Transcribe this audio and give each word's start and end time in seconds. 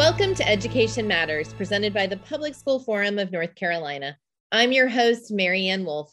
Welcome 0.00 0.34
to 0.36 0.48
Education 0.48 1.06
Matters, 1.06 1.52
presented 1.52 1.92
by 1.92 2.06
the 2.06 2.16
Public 2.16 2.54
School 2.54 2.80
Forum 2.80 3.18
of 3.18 3.30
North 3.30 3.54
Carolina. 3.54 4.16
I'm 4.50 4.72
your 4.72 4.88
host, 4.88 5.30
Mary 5.30 5.68
Ann 5.68 5.84
Wolf. 5.84 6.10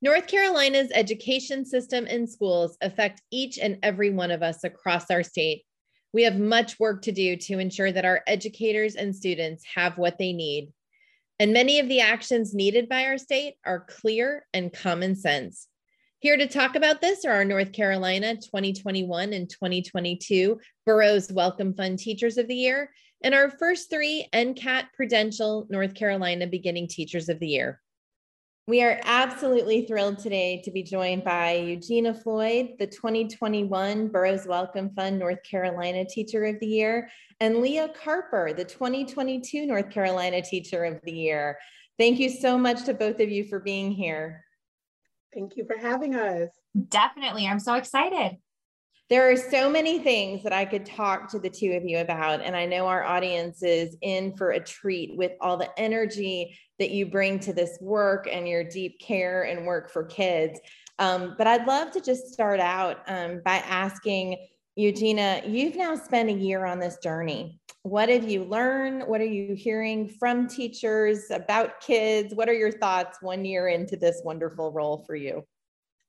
North 0.00 0.26
Carolina's 0.26 0.90
education 0.94 1.66
system 1.66 2.06
and 2.08 2.26
schools 2.26 2.78
affect 2.80 3.20
each 3.30 3.58
and 3.58 3.76
every 3.82 4.08
one 4.08 4.30
of 4.30 4.42
us 4.42 4.64
across 4.64 5.10
our 5.10 5.22
state. 5.22 5.64
We 6.14 6.22
have 6.22 6.38
much 6.38 6.80
work 6.80 7.02
to 7.02 7.12
do 7.12 7.36
to 7.36 7.58
ensure 7.58 7.92
that 7.92 8.06
our 8.06 8.22
educators 8.26 8.94
and 8.94 9.14
students 9.14 9.64
have 9.74 9.98
what 9.98 10.16
they 10.16 10.32
need. 10.32 10.72
And 11.38 11.52
many 11.52 11.78
of 11.78 11.90
the 11.90 12.00
actions 12.00 12.54
needed 12.54 12.88
by 12.88 13.04
our 13.04 13.18
state 13.18 13.56
are 13.66 13.84
clear 13.86 14.46
and 14.54 14.72
common 14.72 15.14
sense. 15.14 15.68
Here 16.20 16.38
to 16.38 16.46
talk 16.46 16.74
about 16.74 17.02
this 17.02 17.26
are 17.26 17.32
our 17.32 17.44
North 17.44 17.72
Carolina 17.72 18.34
2021 18.34 19.34
and 19.34 19.48
2022 19.48 20.58
Burroughs 20.86 21.30
Wellcome 21.30 21.74
Fund 21.74 21.98
Teachers 21.98 22.38
of 22.38 22.48
the 22.48 22.54
Year 22.54 22.90
and 23.22 23.34
our 23.34 23.50
first 23.50 23.90
three 23.90 24.26
NCCAT 24.32 24.86
Prudential 24.94 25.66
North 25.68 25.94
Carolina 25.94 26.46
Beginning 26.46 26.88
Teachers 26.88 27.28
of 27.28 27.38
the 27.38 27.48
Year. 27.48 27.80
We 28.66 28.82
are 28.82 29.00
absolutely 29.04 29.84
thrilled 29.86 30.18
today 30.18 30.62
to 30.64 30.70
be 30.70 30.82
joined 30.82 31.24
by 31.24 31.54
Eugenia 31.54 32.14
Floyd, 32.14 32.74
the 32.78 32.86
2021 32.86 34.08
Burroughs 34.08 34.46
Wellcome 34.46 34.90
Fund 34.90 35.18
North 35.18 35.42
Carolina 35.42 36.04
Teacher 36.04 36.44
of 36.44 36.60
the 36.60 36.66
Year, 36.66 37.10
and 37.40 37.56
Leah 37.56 37.88
Carper, 37.88 38.52
the 38.52 38.64
2022 38.64 39.66
North 39.66 39.90
Carolina 39.90 40.40
Teacher 40.40 40.84
of 40.84 41.00
the 41.02 41.12
Year. 41.12 41.58
Thank 41.98 42.20
you 42.20 42.30
so 42.30 42.56
much 42.56 42.84
to 42.84 42.94
both 42.94 43.18
of 43.20 43.28
you 43.28 43.44
for 43.44 43.58
being 43.58 43.90
here. 43.90 44.44
Thank 45.34 45.56
you 45.56 45.64
for 45.66 45.76
having 45.76 46.14
us. 46.14 46.50
Definitely. 46.88 47.46
I'm 47.46 47.60
so 47.60 47.74
excited. 47.74 48.38
There 49.10 49.28
are 49.28 49.36
so 49.36 49.68
many 49.68 49.98
things 49.98 50.44
that 50.44 50.52
I 50.52 50.64
could 50.64 50.86
talk 50.86 51.28
to 51.32 51.40
the 51.40 51.50
two 51.50 51.72
of 51.72 51.84
you 51.84 51.98
about. 51.98 52.42
And 52.42 52.54
I 52.54 52.64
know 52.64 52.86
our 52.86 53.02
audience 53.02 53.60
is 53.60 53.96
in 54.02 54.36
for 54.36 54.52
a 54.52 54.60
treat 54.60 55.16
with 55.16 55.32
all 55.40 55.56
the 55.56 55.68
energy 55.76 56.56
that 56.78 56.92
you 56.92 57.06
bring 57.06 57.40
to 57.40 57.52
this 57.52 57.76
work 57.80 58.28
and 58.30 58.46
your 58.46 58.62
deep 58.62 59.00
care 59.00 59.42
and 59.42 59.66
work 59.66 59.90
for 59.90 60.04
kids. 60.04 60.60
Um, 61.00 61.34
but 61.36 61.48
I'd 61.48 61.66
love 61.66 61.90
to 61.90 62.00
just 62.00 62.32
start 62.32 62.60
out 62.60 62.98
um, 63.08 63.40
by 63.44 63.56
asking 63.56 64.36
Eugenia, 64.76 65.42
you've 65.44 65.74
now 65.74 65.96
spent 65.96 66.30
a 66.30 66.32
year 66.32 66.64
on 66.64 66.78
this 66.78 66.98
journey. 67.02 67.58
What 67.82 68.08
have 68.10 68.30
you 68.30 68.44
learned? 68.44 69.08
What 69.08 69.20
are 69.20 69.24
you 69.24 69.54
hearing 69.54 70.06
from 70.06 70.46
teachers 70.46 71.32
about 71.32 71.80
kids? 71.80 72.32
What 72.32 72.48
are 72.48 72.54
your 72.54 72.70
thoughts 72.70 73.18
one 73.20 73.44
year 73.44 73.66
into 73.66 73.96
this 73.96 74.20
wonderful 74.24 74.70
role 74.70 75.02
for 75.04 75.16
you? 75.16 75.44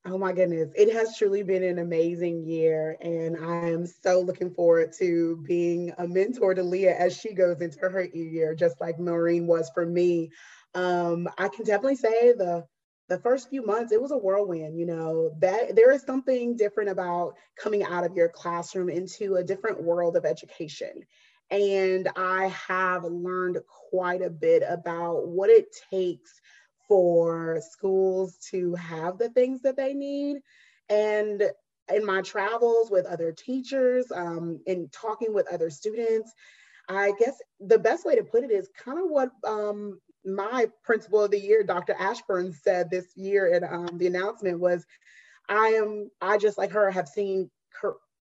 Oh 0.03 0.17
my 0.17 0.33
goodness, 0.33 0.71
it 0.75 0.91
has 0.94 1.16
truly 1.16 1.44
been 1.44 1.63
an 1.63 1.77
amazing 1.77 2.44
year. 2.44 2.97
And 3.02 3.38
I 3.38 3.69
am 3.69 3.85
so 3.85 4.21
looking 4.21 4.52
forward 4.52 4.94
to 4.97 5.38
being 5.47 5.94
a 5.99 6.07
mentor 6.07 6.55
to 6.55 6.63
Leah 6.63 6.97
as 6.97 7.16
she 7.16 7.33
goes 7.33 7.61
into 7.61 7.80
her 7.88 8.05
year, 8.05 8.55
just 8.55 8.81
like 8.81 8.99
Maureen 8.99 9.45
was 9.45 9.69
for 9.73 9.85
me. 9.85 10.31
Um, 10.73 11.29
I 11.38 11.49
can 11.49 11.66
definitely 11.66 11.97
say 11.97 12.33
the 12.33 12.66
the 13.09 13.19
first 13.19 13.49
few 13.49 13.66
months 13.66 13.91
it 13.91 14.02
was 14.02 14.11
a 14.11 14.17
whirlwind 14.17 14.79
you 14.79 14.85
know 14.85 15.35
that 15.39 15.75
there 15.75 15.91
is 15.91 16.02
something 16.03 16.55
different 16.55 16.89
about 16.89 17.33
coming 17.61 17.83
out 17.83 18.05
of 18.05 18.16
your 18.16 18.29
classroom 18.29 18.88
into 18.88 19.35
a 19.35 19.44
different 19.44 19.83
world 19.83 20.16
of 20.16 20.23
education 20.23 20.94
and 21.49 22.07
I 22.16 22.47
have 22.47 23.03
learned 23.03 23.57
quite 23.89 24.22
a 24.22 24.29
bit 24.29 24.63
about 24.66 25.27
what 25.27 25.49
it 25.49 25.75
takes 25.91 26.39
for 26.92 27.61
schools 27.61 28.36
to 28.52 28.75
have 28.75 29.17
the 29.17 29.30
things 29.30 29.61
that 29.61 29.78
they 29.78 29.94
need. 29.94 30.42
And 30.89 31.42
in 31.88 32.06
my 32.06 32.22
travels 32.22 32.92
with 32.92 33.06
other 33.06 33.31
teachers, 33.31 34.12
um, 34.13 34.59
in 34.66 34.90
talking 34.91 35.34
with 35.34 35.47
other 35.47 35.69
students, 35.69 36.34
I 36.90 37.13
guess 37.18 37.38
the 37.62 37.80
best 37.80 38.06
way 38.06 38.18
to 38.18 38.25
put 38.25 38.44
it 38.44 38.51
is 38.51 38.69
kind 38.78 39.00
of 39.00 39.06
what 39.09 39.30
um, 39.47 40.01
my 40.25 40.68
principal 40.84 41.24
of 41.24 41.31
the 41.31 41.40
year, 41.40 41.63
Dr. 41.63 41.96
Ashburn, 41.97 42.51
said 42.51 42.90
this 42.90 43.16
year 43.16 43.47
in 43.53 43.63
um, 43.63 43.97
the 43.97 44.07
announcement 44.07 44.59
was, 44.59 44.85
I 45.47 45.68
am, 45.68 46.12
I 46.19 46.38
just 46.38 46.57
like 46.57 46.72
her 46.72 46.91
have 46.91 47.07
seen 47.07 47.50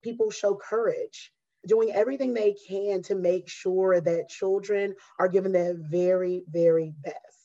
people 0.04 0.30
show 0.30 0.54
courage 0.54 1.32
doing 1.66 1.90
everything 1.90 2.34
they 2.34 2.54
can 2.68 3.02
to 3.02 3.16
make 3.16 3.48
sure 3.48 4.00
that 4.00 4.28
children 4.28 4.94
are 5.18 5.28
given 5.28 5.50
their 5.50 5.74
very, 5.76 6.44
very 6.48 6.94
best. 7.02 7.39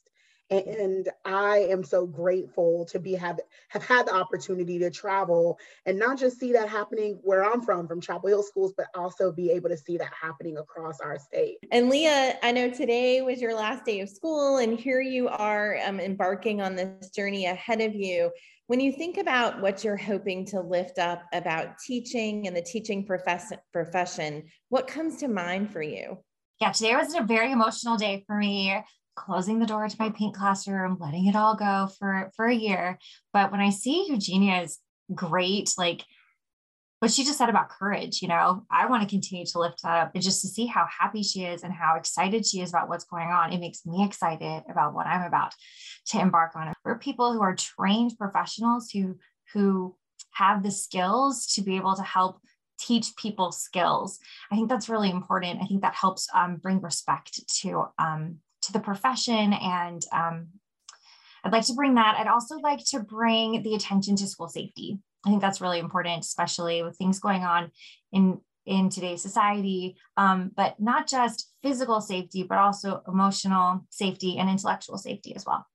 And 0.52 1.10
I 1.24 1.68
am 1.70 1.84
so 1.84 2.06
grateful 2.06 2.86
to 2.86 3.00
be 3.00 3.14
have 3.16 3.40
have 3.70 3.84
had 3.84 4.06
the 4.08 4.14
opportunity 4.14 4.78
to 4.80 4.92
travel 4.92 5.58
and 5.88 5.98
not 5.98 6.20
just 6.20 6.40
see 6.40 6.54
that 6.54 6.70
happening 6.70 7.20
where 7.24 7.44
I'm 7.44 7.62
from, 7.62 7.88
from 7.88 8.00
Chapel 8.00 8.30
Hill 8.30 8.44
schools, 8.44 8.74
but 8.78 8.88
also 8.94 9.32
be 9.32 9.50
able 9.52 9.70
to 9.70 9.78
see 9.78 9.98
that 9.98 10.12
happening 10.20 10.58
across 10.58 11.00
our 11.00 11.18
state. 11.18 11.58
And 11.72 11.90
Leah, 11.90 12.38
I 12.44 12.52
know 12.52 12.70
today 12.70 13.22
was 13.22 13.42
your 13.42 13.56
last 13.56 13.86
day 13.86 14.02
of 14.02 14.10
school, 14.10 14.58
and 14.58 14.80
here 14.80 15.02
you 15.02 15.30
are 15.30 15.80
um, 15.84 16.00
embarking 16.00 16.62
on 16.62 16.76
this 16.76 17.10
journey 17.10 17.48
ahead 17.48 17.82
of 17.82 17.96
you. 17.96 18.30
When 18.68 18.80
you 18.80 18.92
think 18.92 19.18
about 19.18 19.62
what 19.62 19.84
you're 19.84 19.98
hoping 19.98 20.46
to 20.48 20.60
lift 20.60 21.00
up 21.00 21.24
about 21.34 21.80
teaching 21.80 22.48
and 22.48 22.56
the 22.56 22.62
teaching 22.62 23.06
profess- 23.06 23.54
profession, 23.74 24.44
what 24.70 24.88
comes 24.88 25.18
to 25.18 25.28
mind 25.28 25.72
for 25.72 25.82
you? 25.82 26.20
Yeah, 26.62 26.72
today 26.72 26.96
was 26.96 27.16
a 27.16 27.22
very 27.22 27.52
emotional 27.52 27.98
day 27.98 28.24
for 28.28 28.38
me 28.38 28.82
closing 29.16 29.60
the 29.60 29.66
door 29.66 29.88
to 29.88 29.96
my 30.00 30.10
paint 30.10 30.36
classroom, 30.36 30.98
letting 31.00 31.28
it 31.28 31.36
all 31.36 31.56
go 31.56 31.90
for 31.98 32.32
for 32.36 32.46
a 32.46 32.54
year. 32.54 33.00
But 33.34 33.52
when 33.52 33.62
I 33.62 33.70
see 33.70 34.08
Eugenia's 34.10 34.80
great, 35.14 35.74
like 35.78 36.04
what 37.00 37.12
she 37.12 37.24
just 37.24 37.38
said 37.38 37.50
about 37.50 37.70
courage, 37.70 38.22
you 38.22 38.28
know, 38.28 38.66
I 38.72 38.88
want 38.88 39.04
to 39.04 39.10
continue 39.10 39.46
to 39.46 39.60
lift 39.60 39.84
that 39.84 40.08
up 40.08 40.12
and 40.16 40.24
just 40.24 40.42
to 40.42 40.48
see 40.48 40.66
how 40.66 40.88
happy 41.00 41.24
she 41.24 41.44
is 41.44 41.64
and 41.64 41.74
how 41.74 41.96
excited 41.98 42.46
she 42.46 42.62
is 42.62 42.70
about 42.70 42.90
what's 42.90 43.04
going 43.06 43.30
on. 43.30 43.52
It 43.52 43.60
makes 43.60 43.86
me 43.86 44.04
excited 44.04 44.64
about 44.70 44.94
what 44.94 45.08
I'm 45.08 45.22
about 45.22 45.54
to 46.08 46.20
embark 46.20 46.56
on. 46.56 46.74
We're 46.84 46.98
people 46.98 47.34
who 47.34 47.42
are 47.42 47.56
trained 47.56 48.18
professionals 48.18 48.92
who 48.92 49.18
who 49.54 49.96
have 50.32 50.64
the 50.64 50.72
skills 50.72 51.46
to 51.48 51.62
be 51.62 51.76
able 51.76 51.96
to 51.96 52.04
help 52.04 52.40
teach 52.80 53.16
people 53.16 53.52
skills. 53.52 54.20
I 54.52 54.56
think 54.56 54.70
that's 54.70 54.90
really 54.90 55.10
important. 55.10 55.62
I 55.62 55.66
think 55.66 55.82
that 55.82 55.96
helps 55.96 56.28
um, 56.34 56.58
bring 56.58 56.82
respect 56.82 57.40
to 57.62 57.86
um, 57.98 58.40
to 58.66 58.74
the 58.74 58.80
profession 58.80 59.54
and 59.54 60.02
um, 60.12 60.48
I'd 61.44 61.52
like 61.52 61.66
to 61.68 61.74
bring 61.74 61.96
that. 61.96 62.16
I'd 62.18 62.28
also 62.28 62.58
like 62.58 62.84
to 62.86 63.00
bring 63.00 63.62
the 63.62 63.76
attention 63.76 64.16
to 64.18 64.28
school 64.28 64.48
safety. 64.48 65.00
I 65.26 65.30
think 65.30 65.42
that's 65.42 65.62
really 65.62 65.80
important, 65.80 66.24
especially 66.24 66.84
with 66.84 66.98
things 66.98 67.20
going 67.20 67.44
on 67.44 67.72
in 68.12 68.40
in 68.66 68.90
today's 68.90 69.22
society, 69.22 69.96
um, 70.18 70.52
but 70.56 70.80
not 70.80 71.08
just 71.08 71.52
physical 71.62 72.02
safety, 72.02 72.42
but 72.42 72.58
also 72.58 73.04
emotional 73.08 73.86
safety 73.92 74.40
and 74.40 74.50
intellectual 74.50 74.98
safety 74.98 75.36
as 75.36 75.46
well. 75.46 75.68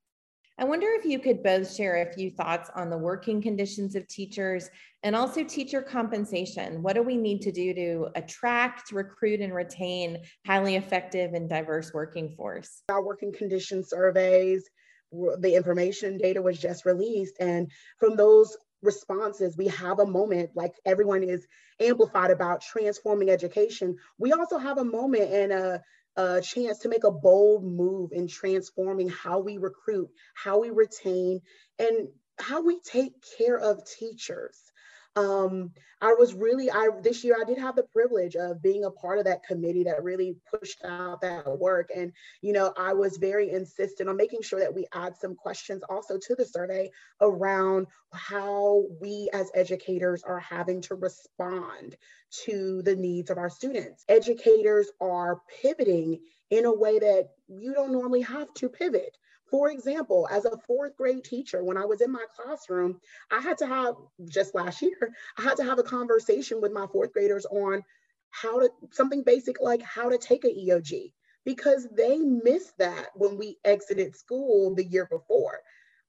I 0.61 0.65
wonder 0.65 0.89
if 0.91 1.07
you 1.07 1.19
could 1.19 1.43
both 1.43 1.75
share 1.75 2.03
a 2.03 2.13
few 2.13 2.31
thoughts 2.31 2.69
on 2.75 2.91
the 2.91 2.99
working 2.99 3.41
conditions 3.41 3.95
of 3.95 4.07
teachers 4.09 4.69
and 5.03 5.17
also 5.17 5.43
teacher 5.43 5.81
compensation. 5.81 6.83
What 6.83 6.97
do 6.97 7.03
we 7.03 7.17
need 7.17 7.41
to 7.43 7.51
do 7.51 7.73
to 7.73 8.09
attract, 8.15 8.93
recruit, 8.93 9.41
and 9.41 9.55
retain 9.55 10.19
highly 10.47 10.77
effective 10.77 11.33
and 11.33 11.49
diverse 11.49 11.95
working 11.95 12.35
force? 12.37 12.83
Our 12.91 13.03
working 13.03 13.33
condition 13.33 13.83
surveys, 13.83 14.69
the 15.11 15.55
information 15.55 16.19
data 16.19 16.43
was 16.43 16.59
just 16.59 16.85
released. 16.85 17.37
And 17.41 17.73
from 17.99 18.17
those 18.17 18.55
responses, 18.83 19.57
we 19.57 19.69
have 19.69 19.99
a 19.99 20.07
moment 20.07 20.51
like 20.55 20.75
everyone 20.85 21.23
is 21.23 21.47
amplified 21.81 22.33
about 22.33 22.61
transforming 22.61 23.31
education. 23.31 23.97
We 24.19 24.33
also 24.33 24.59
have 24.59 24.77
a 24.77 24.85
moment 24.85 25.33
and 25.33 25.53
a 25.53 25.83
a 26.17 26.41
chance 26.41 26.81
to 26.81 26.89
make 26.89 27.05
a 27.05 27.11
bold 27.11 27.65
move 27.65 28.11
in 28.13 28.29
transforming 28.29 29.09
how 29.09 29.41
we 29.41 29.59
recruit, 29.59 30.09
how 30.35 30.61
we 30.61 30.71
retain, 30.71 31.41
and 31.79 32.09
how 32.39 32.63
we 32.63 32.81
take 32.81 33.13
care 33.39 33.59
of 33.59 33.85
teachers. 33.87 34.70
Um, 35.17 35.73
I 36.01 36.15
was 36.15 36.35
really, 36.35 36.71
I 36.71 36.89
this 37.03 37.25
year 37.25 37.37
I 37.39 37.45
did 37.45 37.59
have 37.59 37.77
the 37.77 37.83
privilege 37.83 38.37
of 38.37 38.63
being 38.63 38.85
a 38.85 38.91
part 38.91 39.19
of 39.19 39.25
that 39.25 39.45
committee 39.45 39.85
that 39.85 40.03
really 40.03 40.37
pushed 40.51 40.83
out 40.85 41.21
that 41.21 41.59
work. 41.59 41.91
And, 41.95 42.13
you 42.41 42.53
know, 42.53 42.73
I 42.79 42.95
was 42.95 43.19
very 43.19 43.51
insistent 43.51 44.09
on 44.09 44.17
making 44.17 44.43
sure 44.43 44.61
that 44.61 44.75
we 44.75 44.87
add 44.95 45.17
some 45.17 45.35
questions 45.35 45.83
also 45.89 46.17
to 46.17 46.35
the 46.37 46.45
survey 46.45 46.91
around 47.21 47.89
how 48.13 48.85
we 49.01 49.29
as 49.33 49.51
educators 49.55 50.23
are 50.23 50.41
having 50.41 50.81
to 50.83 50.95
respond 50.95 51.97
to 52.45 52.81
the 52.83 52.97
needs 52.97 53.31
of 53.31 53.39
our 53.39 53.51
students. 53.51 54.05
Educators 54.09 54.89
are 55.01 55.43
pivoting 55.61 56.21
in 56.51 56.65
a 56.65 56.75
way 56.75 56.99
that 56.99 57.31
you 57.49 57.75
don't 57.75 57.93
normally 57.93 58.23
have 58.23 58.53
to 58.55 58.69
pivot. 58.69 59.17
For 59.51 59.71
example, 59.71 60.29
as 60.31 60.45
a 60.45 60.59
fourth 60.67 60.97
grade 60.97 61.25
teacher, 61.25 61.65
when 61.65 61.77
I 61.77 61.85
was 61.85 62.01
in 62.01 62.13
my 62.13 62.25
classroom, 62.37 63.01
I 63.31 63.41
had 63.41 63.59
to 63.59 63.67
have, 63.67 63.97
just 64.29 64.55
last 64.55 64.81
year, 64.83 65.13
I 65.39 65.43
had 65.43 65.57
to 65.57 65.65
have 65.65 65.79
a 65.79 65.85
conversation 65.85 66.61
with 66.61 66.73
my 66.73 66.87
fourth 66.87 67.13
graders 67.13 67.47
on 67.47 67.83
how 68.31 68.61
to, 68.61 68.71
something 68.93 69.23
basic 69.25 69.61
like 69.61 69.83
how 69.83 70.09
to 70.09 70.19
take 70.19 70.45
an 70.45 70.55
EOG, 70.57 71.13
because 71.45 71.89
they 71.91 72.19
missed 72.19 72.79
that 72.79 73.09
when 73.15 73.37
we 73.37 73.59
exited 73.65 74.17
school 74.17 74.75
the 74.75 74.85
year 74.85 75.07
before. 75.11 75.61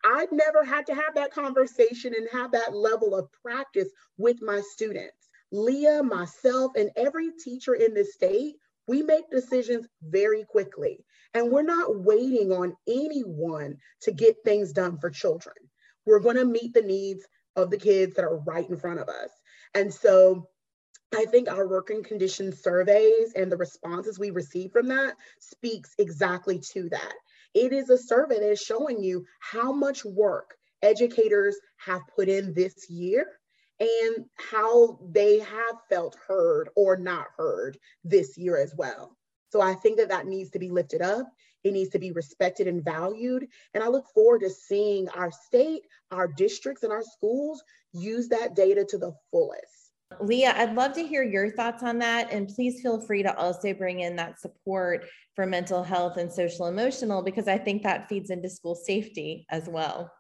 I'd 0.04 0.32
never 0.32 0.64
had 0.64 0.88
to 0.88 0.96
have 0.96 1.16
that 1.16 1.34
conversation 1.34 2.14
and 2.16 2.28
have 2.32 2.52
that 2.52 2.76
level 2.76 3.16
of 3.16 3.32
practice 3.44 3.90
with 4.18 4.42
my 4.42 4.62
students. 4.62 5.30
Leah, 5.52 6.02
myself, 6.04 6.72
and 6.76 6.90
every 6.96 7.32
teacher 7.44 7.74
in 7.74 7.94
the 7.94 8.06
state 8.06 8.56
We 8.92 9.04
make 9.04 9.32
decisions 9.32 9.88
very 10.04 10.44
quickly, 10.44 11.06
and 11.34 11.50
we're 11.50 11.62
not 11.62 12.04
waiting 12.04 12.52
on 12.52 12.76
anyone 12.90 13.78
to 14.02 14.12
get 14.12 14.36
things 14.44 14.74
done 14.74 14.98
for 15.00 15.10
children. 15.10 15.56
We're 16.06 16.20
going 16.20 16.36
to 16.36 16.44
meet 16.44 16.74
the 16.74 16.82
needs 16.82 17.26
of 17.56 17.70
the 17.70 17.78
kids 17.78 18.16
that 18.16 18.26
are 18.26 18.40
right 18.40 18.70
in 18.70 18.76
front 18.76 19.00
of 19.00 19.08
us. 19.08 19.30
And 19.74 19.94
so 19.94 20.50
I 21.16 21.24
think 21.24 21.50
our 21.50 21.70
working 21.70 22.04
conditions 22.04 22.62
surveys 22.62 23.32
and 23.34 23.50
the 23.50 23.56
responses 23.56 24.20
we 24.20 24.32
receive 24.32 24.74
from 24.74 24.90
that 24.90 25.16
speaks 25.40 25.96
exactly 25.98 26.60
to 26.74 26.90
that. 26.90 27.14
It 27.54 27.72
is 27.72 27.90
a 27.90 27.98
survey 27.98 28.40
that 28.40 28.52
is 28.52 28.60
showing 28.60 29.02
you 29.02 29.26
how 29.40 29.72
much 29.72 30.04
work 30.04 30.58
educators 30.82 31.56
have 31.78 32.02
put 32.14 32.28
in 32.28 32.54
this 32.54 32.90
year 32.90 33.26
and 33.82 34.26
how 34.36 35.00
they 35.12 35.40
have 35.40 35.76
felt 35.90 36.16
heard 36.28 36.70
or 36.76 36.96
not 36.96 37.26
heard 37.36 37.78
this 38.04 38.38
year 38.38 38.56
as 38.58 38.74
well. 38.78 39.18
So 39.50 39.60
I 39.60 39.74
think 39.74 39.98
that 39.98 40.10
that 40.10 40.28
needs 40.28 40.52
to 40.52 40.60
be 40.60 40.70
lifted 40.70 41.02
up. 41.02 41.28
It 41.64 41.74
needs 41.74 41.90
to 41.92 42.00
be 42.00 42.12
respected 42.12 42.68
and 42.68 42.86
valued. 42.86 43.48
And 43.74 43.84
I 43.84 43.88
look 43.88 44.06
forward 44.14 44.42
to 44.42 44.50
seeing 44.50 45.10
our 45.10 45.32
state, 45.32 45.82
our 46.12 46.28
districts, 46.28 46.84
and 46.84 46.94
our 46.94 47.04
schools 47.04 47.64
use 47.92 48.30
that 48.30 48.56
data 48.56 48.86
to 48.86 48.98
the 48.98 49.14
fullest. 49.32 49.92
Leah, 50.20 50.54
I'd 50.56 50.76
love 50.76 50.94
to 50.94 51.08
hear 51.08 51.24
your 51.24 51.52
thoughts 51.52 51.84
on 51.84 51.98
that. 52.00 52.32
And 52.32 52.48
please 52.48 52.82
feel 52.82 53.02
free 53.02 53.24
to 53.24 53.36
also 53.36 53.74
bring 53.74 54.02
in 54.02 54.16
that 54.18 54.40
support 54.40 55.06
for 55.36 55.46
mental 55.46 55.84
health 55.84 56.18
and 56.18 56.32
social 56.32 56.68
emotional, 56.68 57.22
because 57.22 57.48
I 57.48 57.58
think 57.58 57.84
that 57.84 58.10
feeds 58.10 58.30
into 58.30 58.50
school 58.50 58.76
safety 58.76 59.46
as 59.50 59.68
well. 59.68 60.12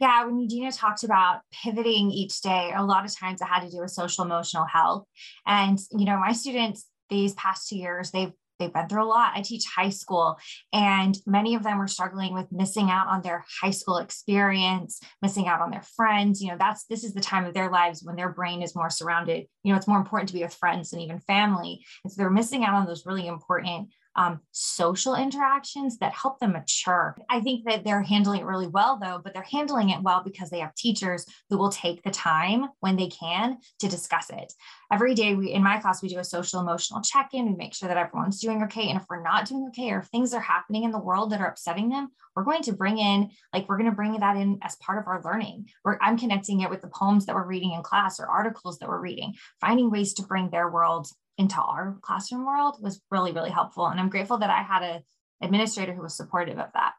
Yeah, 0.00 0.24
when 0.24 0.40
Eugenia 0.40 0.72
talked 0.72 1.04
about 1.04 1.40
pivoting 1.52 2.10
each 2.10 2.40
day, 2.40 2.72
a 2.74 2.82
lot 2.82 3.04
of 3.04 3.14
times 3.14 3.42
it 3.42 3.44
had 3.44 3.60
to 3.60 3.70
do 3.70 3.80
with 3.80 3.90
social 3.90 4.24
emotional 4.24 4.64
health. 4.64 5.04
And, 5.46 5.78
you 5.92 6.06
know, 6.06 6.18
my 6.18 6.32
students 6.32 6.86
these 7.10 7.34
past 7.34 7.68
two 7.68 7.76
years, 7.76 8.10
they've 8.10 8.32
they've 8.58 8.72
been 8.72 8.88
through 8.88 9.04
a 9.04 9.06
lot. 9.06 9.32
I 9.34 9.42
teach 9.42 9.64
high 9.66 9.88
school, 9.88 10.38
and 10.72 11.18
many 11.26 11.54
of 11.54 11.62
them 11.62 11.78
were 11.78 11.88
struggling 11.88 12.34
with 12.34 12.52
missing 12.52 12.90
out 12.90 13.08
on 13.08 13.22
their 13.22 13.44
high 13.60 13.70
school 13.70 13.98
experience, 13.98 15.00
missing 15.22 15.48
out 15.48 15.60
on 15.60 15.70
their 15.70 15.82
friends. 15.82 16.40
You 16.40 16.50
know, 16.50 16.56
that's 16.58 16.84
this 16.84 17.04
is 17.04 17.12
the 17.12 17.20
time 17.20 17.44
of 17.44 17.54
their 17.54 17.70
lives 17.70 18.02
when 18.02 18.16
their 18.16 18.30
brain 18.30 18.62
is 18.62 18.76
more 18.76 18.90
surrounded. 18.90 19.46
You 19.64 19.72
know, 19.72 19.78
it's 19.78 19.88
more 19.88 19.98
important 19.98 20.28
to 20.28 20.34
be 20.34 20.42
with 20.42 20.54
friends 20.54 20.90
than 20.90 21.00
even 21.00 21.18
family. 21.20 21.84
And 22.04 22.12
so 22.12 22.16
they're 22.18 22.30
missing 22.30 22.64
out 22.64 22.74
on 22.74 22.86
those 22.86 23.06
really 23.06 23.26
important 23.26 23.88
um, 24.20 24.38
social 24.50 25.14
interactions 25.14 25.96
that 25.98 26.12
help 26.12 26.38
them 26.40 26.52
mature. 26.52 27.16
I 27.30 27.40
think 27.40 27.64
that 27.64 27.84
they're 27.84 28.02
handling 28.02 28.42
it 28.42 28.44
really 28.44 28.66
well, 28.66 28.98
though, 29.02 29.18
but 29.24 29.32
they're 29.32 29.42
handling 29.42 29.88
it 29.88 30.02
well 30.02 30.22
because 30.22 30.50
they 30.50 30.58
have 30.58 30.74
teachers 30.74 31.24
who 31.48 31.56
will 31.56 31.70
take 31.70 32.02
the 32.02 32.10
time 32.10 32.66
when 32.80 32.96
they 32.96 33.06
can 33.06 33.56
to 33.78 33.88
discuss 33.88 34.28
it. 34.28 34.52
Every 34.92 35.14
day, 35.14 35.34
we 35.34 35.52
in 35.52 35.62
my 35.62 35.78
class, 35.78 36.02
we 36.02 36.10
do 36.10 36.18
a 36.18 36.24
social 36.24 36.60
emotional 36.60 37.00
check 37.00 37.30
in. 37.32 37.46
We 37.46 37.56
make 37.56 37.72
sure 37.72 37.88
that 37.88 37.96
everyone's 37.96 38.40
doing 38.40 38.62
okay. 38.64 38.90
And 38.90 39.00
if 39.00 39.06
we're 39.08 39.22
not 39.22 39.46
doing 39.46 39.64
okay, 39.68 39.90
or 39.90 40.00
if 40.00 40.08
things 40.08 40.34
are 40.34 40.40
happening 40.40 40.84
in 40.84 40.90
the 40.90 40.98
world 40.98 41.30
that 41.30 41.40
are 41.40 41.48
upsetting 41.48 41.88
them, 41.88 42.08
we're 42.36 42.44
going 42.44 42.62
to 42.64 42.74
bring 42.74 42.98
in, 42.98 43.30
like, 43.54 43.68
we're 43.68 43.78
going 43.78 43.88
to 43.88 43.96
bring 43.96 44.20
that 44.20 44.36
in 44.36 44.58
as 44.60 44.76
part 44.76 44.98
of 44.98 45.06
our 45.06 45.22
learning. 45.24 45.68
Where 45.82 45.98
I'm 46.02 46.18
connecting 46.18 46.60
it 46.60 46.68
with 46.68 46.82
the 46.82 46.88
poems 46.88 47.24
that 47.24 47.34
we're 47.34 47.46
reading 47.46 47.72
in 47.72 47.82
class 47.82 48.20
or 48.20 48.26
articles 48.26 48.78
that 48.78 48.88
we're 48.90 49.00
reading, 49.00 49.32
finding 49.62 49.90
ways 49.90 50.12
to 50.14 50.22
bring 50.24 50.50
their 50.50 50.70
world 50.70 51.08
into 51.40 51.60
our 51.60 51.96
classroom 52.02 52.44
world 52.44 52.76
was 52.80 53.00
really, 53.10 53.32
really 53.32 53.50
helpful. 53.50 53.86
And 53.86 53.98
I'm 53.98 54.10
grateful 54.10 54.38
that 54.38 54.50
I 54.50 54.62
had 54.62 54.82
an 54.82 55.02
administrator 55.40 55.94
who 55.94 56.02
was 56.02 56.14
supportive 56.14 56.58
of 56.58 56.68
that. 56.74 56.92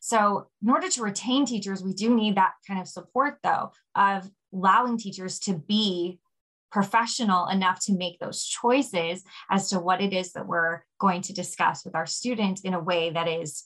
So, 0.00 0.48
in 0.62 0.70
order 0.70 0.88
to 0.90 1.02
retain 1.02 1.46
teachers, 1.46 1.82
we 1.82 1.94
do 1.94 2.14
need 2.14 2.36
that 2.36 2.52
kind 2.66 2.80
of 2.80 2.86
support, 2.86 3.38
though, 3.42 3.72
of 3.94 4.30
allowing 4.52 4.98
teachers 4.98 5.38
to 5.40 5.54
be 5.54 6.18
professional 6.70 7.48
enough 7.48 7.84
to 7.84 7.94
make 7.94 8.18
those 8.18 8.44
choices 8.44 9.24
as 9.50 9.68
to 9.70 9.80
what 9.80 10.00
it 10.00 10.12
is 10.12 10.32
that 10.32 10.46
we're 10.46 10.80
going 10.98 11.22
to 11.22 11.32
discuss 11.32 11.84
with 11.84 11.94
our 11.94 12.06
students 12.06 12.62
in 12.62 12.74
a 12.74 12.80
way 12.80 13.10
that 13.10 13.28
is 13.28 13.64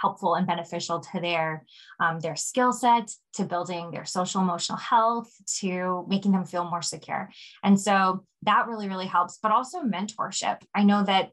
helpful 0.00 0.34
and 0.34 0.46
beneficial 0.46 1.00
to 1.00 1.20
their 1.20 1.64
um, 2.00 2.20
their 2.20 2.36
skill 2.36 2.72
set 2.72 3.10
to 3.34 3.44
building 3.44 3.90
their 3.90 4.04
social 4.04 4.40
emotional 4.40 4.78
health 4.78 5.30
to 5.60 6.04
making 6.08 6.32
them 6.32 6.44
feel 6.44 6.68
more 6.68 6.82
secure. 6.82 7.30
And 7.62 7.80
so 7.80 8.24
that 8.42 8.66
really 8.66 8.88
really 8.88 9.06
helps 9.06 9.38
but 9.42 9.52
also 9.52 9.80
mentorship. 9.82 10.58
I 10.74 10.84
know 10.84 11.04
that 11.04 11.30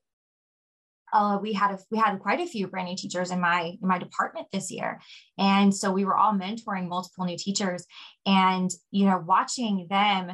uh, 1.14 1.38
we 1.40 1.54
had 1.54 1.72
a, 1.72 1.80
we 1.92 2.00
had 2.00 2.18
quite 2.20 2.40
a 2.40 2.48
few 2.48 2.68
brand 2.68 2.90
new 2.90 2.96
teachers 2.98 3.30
in 3.30 3.40
my 3.40 3.78
in 3.82 3.88
my 3.88 4.00
department 4.00 4.48
this 4.52 4.72
year, 4.72 5.00
and 5.38 5.74
so 5.74 5.92
we 5.92 6.06
were 6.06 6.18
all 6.18 6.34
mentoring 6.34 6.88
multiple 6.88 7.26
new 7.26 7.38
teachers, 7.38 7.86
and 8.26 8.72
you 8.90 9.06
know 9.06 9.24
watching 9.26 9.86
them 9.90 10.32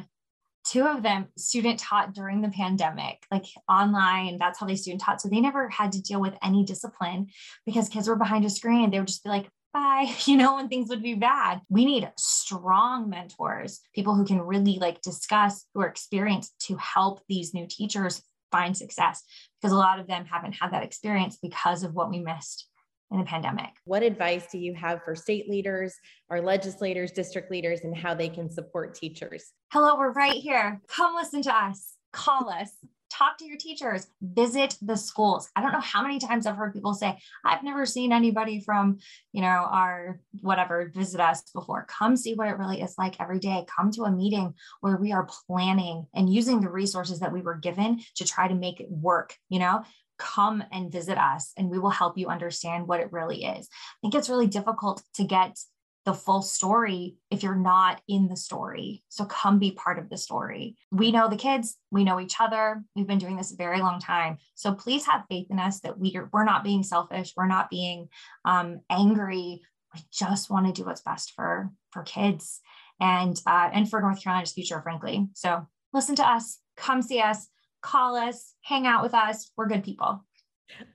two 0.70 0.86
of 0.86 1.02
them 1.02 1.26
student 1.36 1.78
taught 1.80 2.14
during 2.14 2.40
the 2.40 2.48
pandemic, 2.48 3.26
like 3.30 3.44
online. 3.68 4.38
That's 4.38 4.58
how 4.58 4.66
they 4.66 4.76
student 4.76 5.02
taught. 5.02 5.20
So 5.20 5.28
they 5.28 5.40
never 5.40 5.68
had 5.68 5.92
to 5.92 6.02
deal 6.02 6.20
with 6.20 6.34
any 6.42 6.64
discipline 6.64 7.28
because 7.66 7.88
kids 7.88 8.08
were 8.08 8.16
behind 8.16 8.44
a 8.44 8.50
screen. 8.50 8.90
They 8.90 8.98
would 8.98 9.08
just 9.08 9.24
be 9.24 9.30
like, 9.30 9.48
bye, 9.72 10.12
you 10.26 10.36
know, 10.36 10.56
when 10.56 10.68
things 10.68 10.88
would 10.88 11.02
be 11.02 11.14
bad. 11.14 11.60
We 11.68 11.84
need 11.84 12.10
strong 12.16 13.10
mentors, 13.10 13.80
people 13.94 14.14
who 14.14 14.24
can 14.24 14.40
really 14.40 14.78
like 14.78 15.00
discuss 15.00 15.64
who 15.74 15.80
are 15.80 15.88
experienced 15.88 16.54
to 16.66 16.76
help 16.76 17.20
these 17.28 17.52
new 17.52 17.66
teachers 17.68 18.22
find 18.52 18.76
success 18.76 19.22
because 19.60 19.72
a 19.72 19.76
lot 19.76 20.00
of 20.00 20.06
them 20.06 20.24
haven't 20.24 20.52
had 20.52 20.72
that 20.72 20.82
experience 20.82 21.38
because 21.40 21.82
of 21.82 21.94
what 21.94 22.10
we 22.10 22.18
missed 22.18 22.66
in 23.10 23.18
the 23.18 23.24
pandemic. 23.24 23.70
What 23.84 24.02
advice 24.02 24.46
do 24.50 24.58
you 24.58 24.74
have 24.74 25.02
for 25.04 25.14
state 25.14 25.48
leaders, 25.48 25.94
our 26.28 26.40
legislators, 26.40 27.12
district 27.12 27.50
leaders, 27.50 27.80
and 27.82 27.96
how 27.96 28.14
they 28.14 28.28
can 28.28 28.50
support 28.50 28.94
teachers? 28.94 29.52
Hello, 29.72 29.96
we're 29.98 30.12
right 30.12 30.34
here. 30.34 30.80
Come 30.88 31.14
listen 31.14 31.42
to 31.42 31.54
us, 31.54 31.94
call 32.12 32.48
us. 32.48 32.70
Talk 33.12 33.38
to 33.38 33.44
your 33.44 33.56
teachers, 33.56 34.06
visit 34.22 34.76
the 34.80 34.96
schools. 34.96 35.50
I 35.56 35.62
don't 35.62 35.72
know 35.72 35.80
how 35.80 36.00
many 36.00 36.20
times 36.20 36.46
I've 36.46 36.54
heard 36.54 36.72
people 36.72 36.94
say, 36.94 37.18
I've 37.44 37.64
never 37.64 37.84
seen 37.84 38.12
anybody 38.12 38.60
from, 38.60 38.98
you 39.32 39.40
know, 39.40 39.48
our 39.48 40.20
whatever 40.42 40.92
visit 40.94 41.20
us 41.20 41.42
before. 41.52 41.86
Come 41.88 42.16
see 42.16 42.34
what 42.34 42.46
it 42.46 42.56
really 42.56 42.80
is 42.80 42.94
like 42.96 43.20
every 43.20 43.40
day. 43.40 43.66
Come 43.76 43.90
to 43.92 44.04
a 44.04 44.12
meeting 44.12 44.54
where 44.80 44.96
we 44.96 45.10
are 45.10 45.28
planning 45.48 46.06
and 46.14 46.32
using 46.32 46.60
the 46.60 46.70
resources 46.70 47.18
that 47.18 47.32
we 47.32 47.42
were 47.42 47.56
given 47.56 48.00
to 48.14 48.24
try 48.24 48.46
to 48.46 48.54
make 48.54 48.78
it 48.78 48.88
work. 48.88 49.34
You 49.48 49.58
know, 49.58 49.82
come 50.20 50.62
and 50.70 50.92
visit 50.92 51.18
us 51.18 51.52
and 51.56 51.70
we 51.70 51.78
will 51.78 51.90
help 51.90 52.18
you 52.18 52.28
understand 52.28 52.86
what 52.86 53.00
it 53.00 53.10
really 53.10 53.44
is. 53.44 53.68
I 53.68 53.96
think 54.02 54.14
it's 54.14 54.28
really 54.28 54.46
difficult 54.46 55.02
to 55.14 55.24
get 55.24 55.58
the 56.06 56.14
full 56.14 56.42
story 56.42 57.16
if 57.30 57.42
you're 57.42 57.54
not 57.54 58.00
in 58.08 58.28
the 58.28 58.36
story. 58.36 59.02
So 59.08 59.24
come 59.24 59.58
be 59.58 59.72
part 59.72 59.98
of 59.98 60.08
the 60.08 60.16
story. 60.16 60.76
We 60.90 61.12
know 61.12 61.28
the 61.28 61.36
kids, 61.36 61.76
we 61.90 62.04
know 62.04 62.20
each 62.20 62.36
other. 62.40 62.82
We've 62.96 63.06
been 63.06 63.18
doing 63.18 63.36
this 63.36 63.52
a 63.52 63.56
very 63.56 63.80
long 63.80 64.00
time. 64.00 64.38
So 64.54 64.72
please 64.72 65.04
have 65.06 65.24
faith 65.28 65.48
in 65.50 65.58
us 65.58 65.80
that 65.80 65.98
we 65.98 66.14
are, 66.16 66.30
we're 66.32 66.44
not 66.44 66.64
being 66.64 66.82
selfish, 66.82 67.34
we're 67.36 67.46
not 67.46 67.70
being 67.70 68.08
um, 68.44 68.80
angry. 68.88 69.62
We 69.94 70.00
just 70.12 70.50
want 70.50 70.66
to 70.66 70.72
do 70.72 70.86
what's 70.86 71.02
best 71.02 71.32
for 71.34 71.70
for 71.90 72.02
kids 72.04 72.60
and 73.00 73.40
uh, 73.46 73.70
and 73.72 73.90
for 73.90 74.00
North 74.00 74.22
Carolina's 74.22 74.52
future, 74.52 74.80
frankly. 74.82 75.28
So 75.34 75.66
listen 75.92 76.14
to 76.16 76.26
us, 76.26 76.58
come 76.76 77.02
see 77.02 77.20
us, 77.20 77.48
call 77.82 78.16
us, 78.16 78.54
hang 78.62 78.86
out 78.86 79.02
with 79.02 79.14
us. 79.14 79.50
We're 79.56 79.68
good 79.68 79.84
people. 79.84 80.24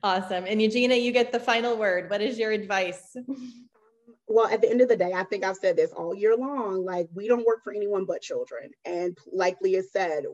Awesome. 0.02 0.44
And 0.46 0.60
Eugenia, 0.60 0.96
you 0.96 1.12
get 1.12 1.32
the 1.32 1.40
final 1.40 1.76
word. 1.76 2.10
What 2.10 2.22
is 2.22 2.38
your 2.38 2.52
advice? 2.52 3.14
Um, 3.16 3.52
well, 4.28 4.48
at 4.48 4.60
the 4.60 4.70
end 4.70 4.80
of 4.80 4.88
the 4.88 4.96
day, 4.96 5.12
I 5.14 5.22
think 5.24 5.44
I've 5.44 5.56
said 5.56 5.76
this 5.76 5.92
all 5.92 6.14
year 6.14 6.36
long. 6.36 6.84
Like, 6.84 7.08
we 7.14 7.28
don't 7.28 7.46
work 7.46 7.62
for 7.62 7.72
anyone 7.72 8.04
but 8.06 8.22
children. 8.22 8.70
And 8.84 9.16
like 9.32 9.56
Leah 9.60 9.84
said, 9.84 10.24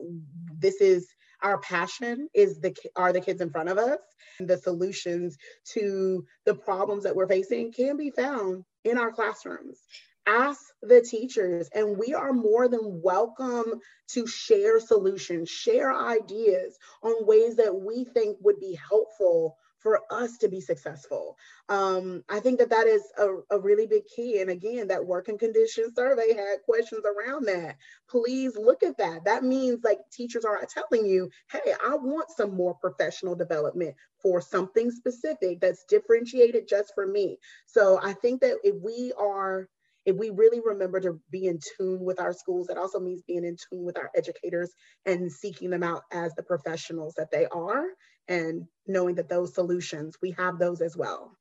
this 0.57 0.81
is 0.81 1.07
our 1.41 1.59
passion 1.59 2.29
is 2.33 2.59
the 2.59 2.75
are 2.95 3.13
the 3.13 3.21
kids 3.21 3.41
in 3.41 3.51
front 3.51 3.69
of 3.69 3.77
us. 3.77 3.99
And 4.39 4.49
the 4.49 4.57
solutions 4.57 5.37
to 5.73 6.25
the 6.45 6.55
problems 6.55 7.03
that 7.03 7.15
we're 7.15 7.27
facing 7.27 7.71
can 7.71 7.97
be 7.97 8.09
found 8.09 8.63
in 8.83 8.97
our 8.97 9.11
classrooms 9.11 9.79
ask 10.27 10.61
the 10.81 11.01
teachers 11.01 11.69
and 11.73 11.97
we 11.97 12.13
are 12.13 12.33
more 12.33 12.67
than 12.67 13.01
welcome 13.03 13.81
to 14.07 14.27
share 14.27 14.79
solutions 14.79 15.49
share 15.49 15.93
ideas 15.93 16.77
on 17.01 17.25
ways 17.25 17.57
that 17.57 17.75
we 17.75 18.05
think 18.05 18.37
would 18.41 18.59
be 18.59 18.77
helpful 18.89 19.57
for 19.79 19.99
us 20.09 20.37
to 20.37 20.47
be 20.47 20.61
successful. 20.61 21.35
Um, 21.67 22.23
i 22.29 22.39
think 22.39 22.59
that 22.59 22.69
that 22.69 22.87
is 22.87 23.03
a, 23.17 23.55
a 23.57 23.59
really 23.59 23.85
big 23.85 24.03
key 24.15 24.39
and 24.39 24.49
again 24.49 24.87
that 24.87 25.05
working 25.05 25.37
conditions 25.37 25.95
survey 25.95 26.33
had 26.33 26.61
questions 26.65 27.03
around 27.05 27.45
that. 27.47 27.75
Please 28.09 28.55
look 28.55 28.83
at 28.83 28.97
that. 28.97 29.25
That 29.25 29.43
means 29.43 29.83
like 29.83 29.99
teachers 30.11 30.45
are 30.45 30.65
telling 30.65 31.05
you 31.05 31.29
hey 31.51 31.73
i 31.85 31.95
want 31.95 32.29
some 32.31 32.55
more 32.55 32.75
professional 32.75 33.35
development 33.35 33.95
for 34.21 34.39
something 34.39 34.89
specific 34.89 35.59
that's 35.59 35.83
differentiated 35.83 36.67
just 36.67 36.93
for 36.95 37.05
me. 37.05 37.37
So 37.65 37.99
i 38.01 38.13
think 38.13 38.41
that 38.41 38.57
if 38.63 38.75
we 38.81 39.11
are 39.17 39.67
if 40.05 40.15
we 40.15 40.29
really 40.29 40.61
remember 40.63 40.99
to 40.99 41.19
be 41.31 41.47
in 41.47 41.59
tune 41.77 41.99
with 42.03 42.19
our 42.19 42.33
schools, 42.33 42.67
that 42.67 42.77
also 42.77 42.99
means 42.99 43.21
being 43.27 43.45
in 43.45 43.55
tune 43.55 43.83
with 43.83 43.97
our 43.97 44.09
educators 44.15 44.71
and 45.05 45.31
seeking 45.31 45.69
them 45.69 45.83
out 45.83 46.03
as 46.11 46.33
the 46.35 46.43
professionals 46.43 47.13
that 47.17 47.31
they 47.31 47.45
are 47.47 47.85
and 48.27 48.63
knowing 48.87 49.15
that 49.15 49.29
those 49.29 49.53
solutions, 49.53 50.17
we 50.21 50.31
have 50.31 50.59
those 50.59 50.81
as 50.81 50.97
well. 50.97 51.37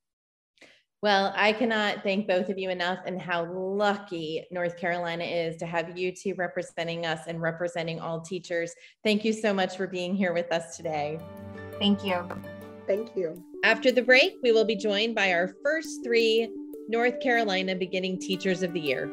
Well, 1.03 1.33
I 1.35 1.53
cannot 1.53 2.05
thank 2.05 2.29
both 2.29 2.49
of 2.49 2.59
you 2.59 2.71
enough 2.71 3.01
and 3.07 3.21
how 3.21 3.53
lucky 3.53 4.47
North 4.53 4.79
Carolina 4.79 5.25
is 5.25 5.57
to 5.57 5.67
have 5.67 5.99
you 5.99 6.13
two 6.15 6.35
representing 6.35 7.07
us 7.07 7.27
and 7.27 7.43
representing 7.43 7.99
all 7.99 8.21
teachers. 8.21 8.73
Thank 9.03 9.25
you 9.25 9.33
so 9.33 9.53
much 9.53 9.77
for 9.77 9.89
being 9.89 10.15
here 10.15 10.33
with 10.33 10.53
us 10.53 10.77
today. 10.77 11.19
Thank 11.81 12.05
you. 12.05 12.29
Thank 12.87 13.17
you. 13.17 13.43
After 13.65 13.91
the 13.91 14.03
break, 14.03 14.35
we 14.45 14.53
will 14.53 14.65
be 14.65 14.77
joined 14.77 15.17
by 15.17 15.33
our 15.33 15.53
first 15.65 16.05
three 16.05 16.49
North 16.89 17.21
Carolina 17.21 17.77
Beginning 17.77 18.19
Teachers 18.19 18.65
of 18.65 18.73
the 18.73 18.81
Year. 18.81 19.09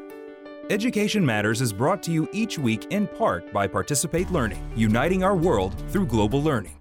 Education 0.70 1.24
Matters 1.24 1.60
is 1.60 1.72
brought 1.72 2.02
to 2.02 2.10
you 2.10 2.28
each 2.32 2.58
week 2.58 2.86
in 2.90 3.06
part 3.06 3.52
by 3.52 3.68
Participate 3.68 4.28
Learning, 4.30 4.72
uniting 4.74 5.22
our 5.22 5.36
world 5.36 5.74
through 5.88 6.06
global 6.06 6.42
learning. 6.42 6.76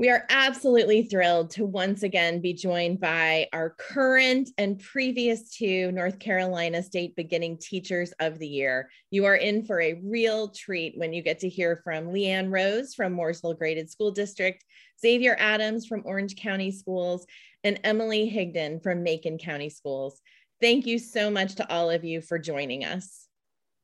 We 0.00 0.08
are 0.08 0.24
absolutely 0.30 1.02
thrilled 1.02 1.50
to 1.50 1.66
once 1.66 2.04
again 2.04 2.40
be 2.40 2.54
joined 2.54 3.00
by 3.00 3.48
our 3.52 3.68
current 3.68 4.48
and 4.56 4.80
previous 4.80 5.50
two 5.50 5.92
North 5.92 6.18
Carolina 6.18 6.82
State 6.82 7.14
Beginning 7.16 7.58
Teachers 7.58 8.10
of 8.18 8.38
the 8.38 8.48
Year. 8.48 8.88
You 9.10 9.26
are 9.26 9.36
in 9.36 9.62
for 9.62 9.78
a 9.78 10.00
real 10.02 10.48
treat 10.48 10.96
when 10.96 11.12
you 11.12 11.20
get 11.20 11.40
to 11.40 11.50
hear 11.50 11.82
from 11.84 12.06
Leanne 12.06 12.50
Rose 12.50 12.94
from 12.94 13.14
Mooresville 13.14 13.58
Graded 13.58 13.90
School 13.90 14.10
District, 14.10 14.64
Xavier 15.02 15.36
Adams 15.38 15.84
from 15.84 16.00
Orange 16.06 16.34
County 16.34 16.70
Schools, 16.70 17.26
and 17.62 17.78
Emilee 17.84 18.34
Higdon 18.34 18.82
from 18.82 19.02
Macon 19.02 19.36
County 19.36 19.68
Schools. 19.68 20.22
Thank 20.62 20.86
you 20.86 20.98
so 20.98 21.30
much 21.30 21.56
to 21.56 21.70
all 21.70 21.90
of 21.90 22.04
you 22.04 22.22
for 22.22 22.38
joining 22.38 22.86
us. 22.86 23.26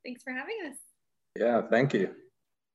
Thanks 0.03 0.23
for 0.23 0.33
having 0.33 0.57
us. 0.67 0.77
Yeah, 1.35 1.61
thank 1.69 1.93
you. 1.93 2.09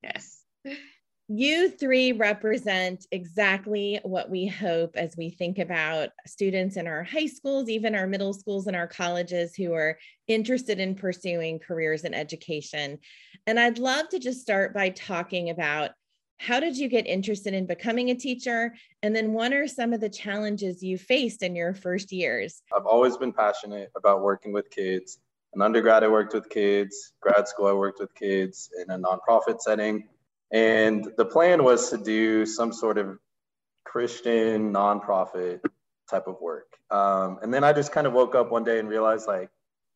Yes. 0.00 0.44
You 1.28 1.70
three 1.70 2.12
represent 2.12 3.06
exactly 3.10 4.00
what 4.02 4.28
we 4.28 4.46
hope 4.46 4.96
as 4.96 5.16
we 5.16 5.30
think 5.30 5.58
about 5.58 6.10
students 6.26 6.76
in 6.76 6.86
our 6.86 7.04
high 7.04 7.26
schools, 7.26 7.68
even 7.68 7.94
our 7.94 8.06
middle 8.06 8.34
schools 8.34 8.66
and 8.66 8.76
our 8.76 8.88
colleges 8.88 9.54
who 9.54 9.72
are 9.72 9.98
interested 10.26 10.78
in 10.78 10.94
pursuing 10.94 11.58
careers 11.58 12.04
in 12.04 12.12
education. 12.12 12.98
And 13.46 13.58
I'd 13.58 13.78
love 13.78 14.08
to 14.10 14.18
just 14.18 14.40
start 14.40 14.74
by 14.74 14.90
talking 14.90 15.50
about 15.50 15.92
how 16.38 16.58
did 16.58 16.76
you 16.76 16.88
get 16.88 17.06
interested 17.06 17.54
in 17.54 17.66
becoming 17.66 18.10
a 18.10 18.16
teacher? 18.16 18.74
And 19.04 19.14
then 19.14 19.32
what 19.32 19.52
are 19.52 19.68
some 19.68 19.92
of 19.92 20.00
the 20.00 20.08
challenges 20.08 20.82
you 20.82 20.98
faced 20.98 21.44
in 21.44 21.54
your 21.54 21.72
first 21.72 22.10
years? 22.10 22.62
I've 22.76 22.84
always 22.84 23.16
been 23.16 23.32
passionate 23.32 23.92
about 23.96 24.22
working 24.22 24.52
with 24.52 24.68
kids. 24.70 25.20
In 25.54 25.62
undergrad, 25.62 26.02
I 26.02 26.08
worked 26.08 26.34
with 26.34 26.50
kids. 26.50 27.12
Grad 27.20 27.46
school, 27.46 27.66
I 27.68 27.72
worked 27.74 28.00
with 28.00 28.12
kids 28.16 28.70
in 28.76 28.90
a 28.90 28.98
nonprofit 28.98 29.60
setting. 29.60 30.08
And 30.52 31.10
the 31.16 31.24
plan 31.24 31.64
was 31.64 31.90
to 31.90 31.98
do 31.98 32.44
some 32.44 32.72
sort 32.72 32.98
of 32.98 33.18
Christian 33.84 34.72
nonprofit 34.72 35.60
type 36.10 36.26
of 36.26 36.36
work. 36.40 36.76
Um, 36.90 37.38
and 37.42 37.52
then 37.52 37.64
I 37.64 37.72
just 37.72 37.90
kind 37.90 38.06
of 38.06 38.12
woke 38.12 38.34
up 38.34 38.50
one 38.50 38.64
day 38.64 38.78
and 38.78 38.88
realized, 38.88 39.26
like, 39.26 39.48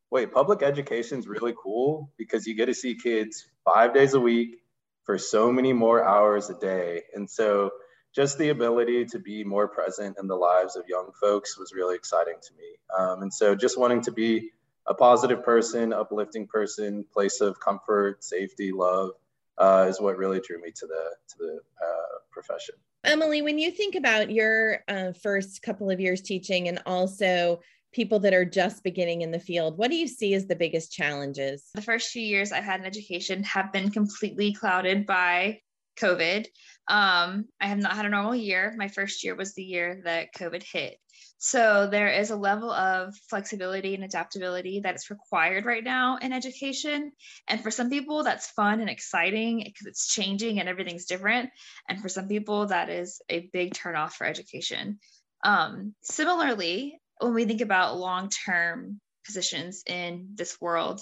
wait, 0.09 0.31
public 0.31 0.63
education 0.63 1.19
is 1.19 1.27
really 1.27 1.53
cool 1.61 2.11
because 2.17 2.47
you 2.47 2.55
get 2.55 2.65
to 2.67 2.73
see 2.73 2.95
kids 2.95 3.45
five 3.63 3.93
days 3.93 4.13
a 4.15 4.19
week 4.19 4.57
for 5.03 5.17
so 5.17 5.51
many 5.51 5.73
more 5.73 6.03
hours 6.03 6.49
a 6.49 6.55
day. 6.55 7.03
And 7.13 7.29
so 7.29 7.71
just 8.15 8.37
the 8.39 8.49
ability 8.49 9.05
to 9.05 9.19
be 9.19 9.43
more 9.43 9.67
present 9.67 10.17
in 10.19 10.27
the 10.27 10.35
lives 10.35 10.75
of 10.75 10.85
young 10.87 11.11
folks 11.21 11.57
was 11.57 11.71
really 11.73 11.95
exciting 11.95 12.35
to 12.41 12.53
me. 12.55 12.77
Um, 12.97 13.21
and 13.21 13.33
so 13.33 13.55
just 13.55 13.77
wanting 13.77 14.01
to 14.01 14.11
be 14.11 14.51
a 14.87 14.93
positive 14.93 15.43
person, 15.43 15.93
uplifting 15.93 16.47
person, 16.47 17.05
place 17.13 17.41
of 17.41 17.59
comfort, 17.59 18.23
safety, 18.23 18.71
love 18.71 19.11
uh, 19.57 19.85
is 19.89 19.99
what 19.99 20.17
really 20.17 20.39
drew 20.39 20.61
me 20.61 20.71
to 20.71 20.85
the 20.85 21.15
to 21.29 21.35
the 21.39 21.59
uh, 21.83 22.17
profession. 22.31 22.75
Emilee, 23.03 23.41
when 23.41 23.57
you 23.57 23.71
think 23.71 23.95
about 23.95 24.31
your 24.31 24.83
uh, 24.87 25.11
first 25.13 25.61
couple 25.61 25.89
of 25.89 25.99
years 25.99 26.21
teaching 26.21 26.67
and 26.67 26.81
also 26.85 27.61
people 27.93 28.19
that 28.19 28.33
are 28.33 28.45
just 28.45 28.83
beginning 28.83 29.21
in 29.21 29.31
the 29.31 29.39
field, 29.39 29.77
what 29.77 29.89
do 29.89 29.97
you 29.97 30.07
see 30.07 30.33
as 30.33 30.45
the 30.45 30.55
biggest 30.55 30.91
challenges? 30.91 31.69
The 31.73 31.81
first 31.81 32.11
few 32.11 32.21
years 32.21 32.51
I've 32.51 32.63
had 32.63 32.79
in 32.79 32.85
education 32.85 33.43
have 33.43 33.71
been 33.71 33.89
completely 33.89 34.53
clouded 34.53 35.05
by 35.05 35.61
COVID. 35.99 36.47
Um, 36.89 37.45
I 37.59 37.67
have 37.67 37.79
not 37.79 37.95
had 37.95 38.05
a 38.05 38.09
normal 38.09 38.35
year. 38.35 38.73
My 38.77 38.87
first 38.87 39.23
year 39.23 39.35
was 39.35 39.53
the 39.53 39.63
year 39.63 40.01
that 40.05 40.33
COVID 40.33 40.63
hit. 40.63 40.97
So 41.39 41.87
there 41.89 42.09
is 42.09 42.31
a 42.31 42.35
level 42.35 42.71
of 42.71 43.15
flexibility 43.29 43.93
and 43.93 44.03
adaptability 44.03 44.81
that 44.81 44.95
is 44.95 45.09
required 45.09 45.65
right 45.65 45.83
now 45.83 46.17
in 46.17 46.33
education. 46.33 47.11
And 47.47 47.61
for 47.61 47.69
some 47.69 47.89
people, 47.89 48.23
that's 48.23 48.49
fun 48.51 48.79
and 48.79 48.89
exciting 48.89 49.61
because 49.63 49.85
it's 49.85 50.11
changing 50.13 50.59
and 50.59 50.67
everything's 50.67 51.05
different. 51.05 51.51
And 51.87 52.01
for 52.01 52.09
some 52.09 52.27
people, 52.27 52.67
that 52.67 52.89
is 52.89 53.21
a 53.29 53.49
big 53.53 53.73
turnoff 53.73 54.13
for 54.13 54.25
education. 54.25 54.99
Um, 55.43 55.93
similarly, 56.01 56.99
when 57.19 57.33
we 57.33 57.45
think 57.45 57.61
about 57.61 57.97
long 57.97 58.29
term 58.29 58.99
positions 59.25 59.83
in 59.85 60.29
this 60.33 60.59
world, 60.59 61.01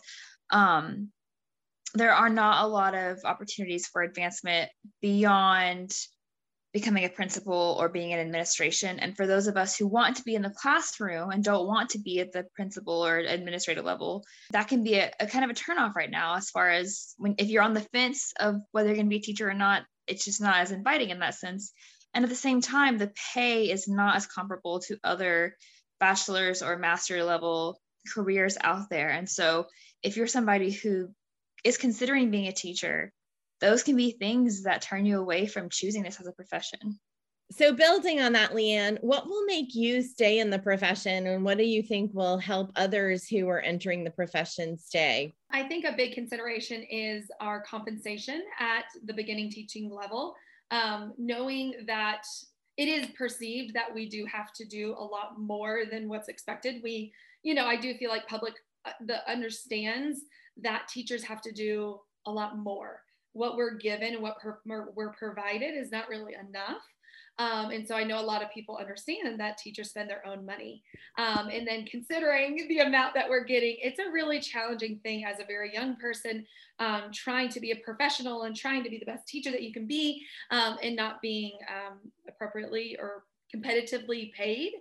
um, 0.51 1.11
there 1.95 2.13
are 2.13 2.29
not 2.29 2.63
a 2.63 2.67
lot 2.67 2.93
of 2.93 3.19
opportunities 3.23 3.87
for 3.87 4.01
advancement 4.01 4.69
beyond 5.01 5.95
becoming 6.73 7.05
a 7.05 7.09
principal 7.09 7.77
or 7.79 7.87
being 7.87 8.11
in 8.11 8.19
administration. 8.19 8.99
And 8.99 9.15
for 9.15 9.25
those 9.25 9.47
of 9.47 9.55
us 9.55 9.77
who 9.77 9.87
want 9.87 10.17
to 10.17 10.23
be 10.23 10.35
in 10.35 10.41
the 10.41 10.49
classroom 10.49 11.31
and 11.31 11.41
don't 11.41 11.67
want 11.67 11.91
to 11.91 11.99
be 11.99 12.19
at 12.19 12.33
the 12.33 12.45
principal 12.53 13.05
or 13.05 13.17
administrative 13.19 13.85
level, 13.85 14.25
that 14.51 14.67
can 14.67 14.83
be 14.83 14.95
a, 14.95 15.09
a 15.21 15.25
kind 15.25 15.45
of 15.45 15.51
a 15.51 15.53
turnoff 15.53 15.95
right 15.95 16.11
now 16.11 16.35
as 16.35 16.49
far 16.49 16.69
as 16.69 17.13
when 17.17 17.35
if 17.37 17.47
you're 17.47 17.63
on 17.63 17.73
the 17.73 17.87
fence 17.93 18.33
of 18.41 18.57
whether 18.73 18.89
you're 18.89 18.97
going 18.97 19.05
to 19.05 19.09
be 19.09 19.19
a 19.19 19.21
teacher 19.21 19.49
or 19.49 19.53
not, 19.53 19.83
it's 20.05 20.25
just 20.25 20.41
not 20.41 20.57
as 20.57 20.71
inviting 20.71 21.11
in 21.11 21.19
that 21.19 21.35
sense. 21.35 21.71
And 22.13 22.25
at 22.25 22.29
the 22.29 22.35
same 22.35 22.59
time, 22.59 22.97
the 22.97 23.13
pay 23.33 23.71
is 23.71 23.87
not 23.87 24.17
as 24.17 24.27
comparable 24.27 24.81
to 24.81 24.97
other 25.01 25.55
bachelor's 26.01 26.61
or 26.61 26.77
master 26.77 27.23
level 27.23 27.79
careers 28.13 28.57
out 28.59 28.89
there. 28.89 29.09
And 29.09 29.29
so 29.29 29.67
if 30.03 30.17
you're 30.17 30.27
somebody 30.27 30.71
who 30.71 31.09
is 31.65 31.77
considering 31.77 32.31
being 32.31 32.47
a 32.47 32.53
teacher, 32.53 33.11
those 33.59 33.83
can 33.83 33.97
be 33.97 34.11
things 34.11 34.63
that 34.63 34.81
turn 34.81 35.05
you 35.05 35.19
away 35.19 35.47
from 35.47 35.69
choosing 35.69 36.03
this 36.03 36.21
as 36.21 36.27
a 36.27 36.31
profession. 36.31 36.99
So, 37.51 37.73
building 37.73 38.21
on 38.21 38.33
that, 38.33 38.51
Leanne, 38.51 38.97
what 39.01 39.27
will 39.27 39.45
make 39.45 39.75
you 39.75 40.01
stay 40.01 40.39
in 40.39 40.49
the 40.49 40.57
profession, 40.57 41.27
and 41.27 41.43
what 41.43 41.59
do 41.59 41.63
you 41.63 41.83
think 41.83 42.11
will 42.13 42.39
help 42.39 42.71
others 42.75 43.27
who 43.27 43.47
are 43.49 43.59
entering 43.59 44.03
the 44.03 44.09
profession 44.09 44.77
stay? 44.79 45.33
I 45.51 45.63
think 45.63 45.85
a 45.85 45.95
big 45.95 46.13
consideration 46.13 46.83
is 46.89 47.29
our 47.39 47.61
compensation 47.61 48.43
at 48.59 48.85
the 49.03 49.13
beginning 49.13 49.51
teaching 49.51 49.91
level. 49.93 50.35
Um, 50.71 51.13
knowing 51.19 51.75
that 51.85 52.23
it 52.77 52.87
is 52.87 53.07
perceived 53.15 53.75
that 53.75 53.93
we 53.93 54.09
do 54.09 54.25
have 54.25 54.51
to 54.53 54.65
do 54.65 54.95
a 54.97 55.03
lot 55.03 55.39
more 55.39 55.83
than 55.89 56.09
what's 56.09 56.27
expected. 56.27 56.81
We, 56.83 57.13
you 57.43 57.53
know, 57.53 57.67
I 57.67 57.75
do 57.75 57.95
feel 57.95 58.09
like 58.09 58.27
public 58.27 58.55
uh, 58.85 58.91
the 59.05 59.29
understands 59.31 60.21
that 60.61 60.87
teachers 60.87 61.23
have 61.23 61.41
to 61.41 61.51
do 61.51 61.99
a 62.25 62.31
lot 62.31 62.57
more. 62.57 63.01
What 63.33 63.57
we're 63.57 63.75
given 63.75 64.13
and 64.13 64.21
what 64.21 64.39
per, 64.39 64.59
we're 64.65 65.11
provided 65.11 65.75
is 65.75 65.91
not 65.91 66.07
really 66.07 66.33
enough. 66.33 66.81
Um, 67.37 67.71
and 67.71 67.85
so 67.85 67.95
I 67.95 68.03
know 68.03 68.19
a 68.19 68.23
lot 68.23 68.41
of 68.41 68.51
people 68.51 68.77
understand 68.77 69.39
that 69.39 69.57
teachers 69.57 69.89
spend 69.89 70.09
their 70.09 70.25
own 70.25 70.45
money. 70.45 70.81
Um, 71.17 71.49
and 71.49 71.67
then 71.67 71.85
considering 71.85 72.65
the 72.69 72.79
amount 72.79 73.13
that 73.15 73.29
we're 73.29 73.43
getting, 73.43 73.75
it's 73.81 73.99
a 73.99 74.09
really 74.11 74.39
challenging 74.39 74.99
thing 75.03 75.25
as 75.25 75.39
a 75.39 75.45
very 75.45 75.73
young 75.73 75.97
person 75.97 76.45
um, 76.79 77.03
trying 77.13 77.49
to 77.49 77.59
be 77.59 77.71
a 77.71 77.77
professional 77.77 78.43
and 78.43 78.55
trying 78.55 78.83
to 78.83 78.89
be 78.89 78.99
the 78.99 79.05
best 79.05 79.27
teacher 79.27 79.51
that 79.51 79.63
you 79.63 79.73
can 79.73 79.85
be 79.85 80.25
um, 80.51 80.77
and 80.81 80.95
not 80.95 81.21
being 81.21 81.53
um, 81.69 81.99
appropriately 82.27 82.97
or 82.99 83.23
competitively 83.53 84.33
paid. 84.33 84.71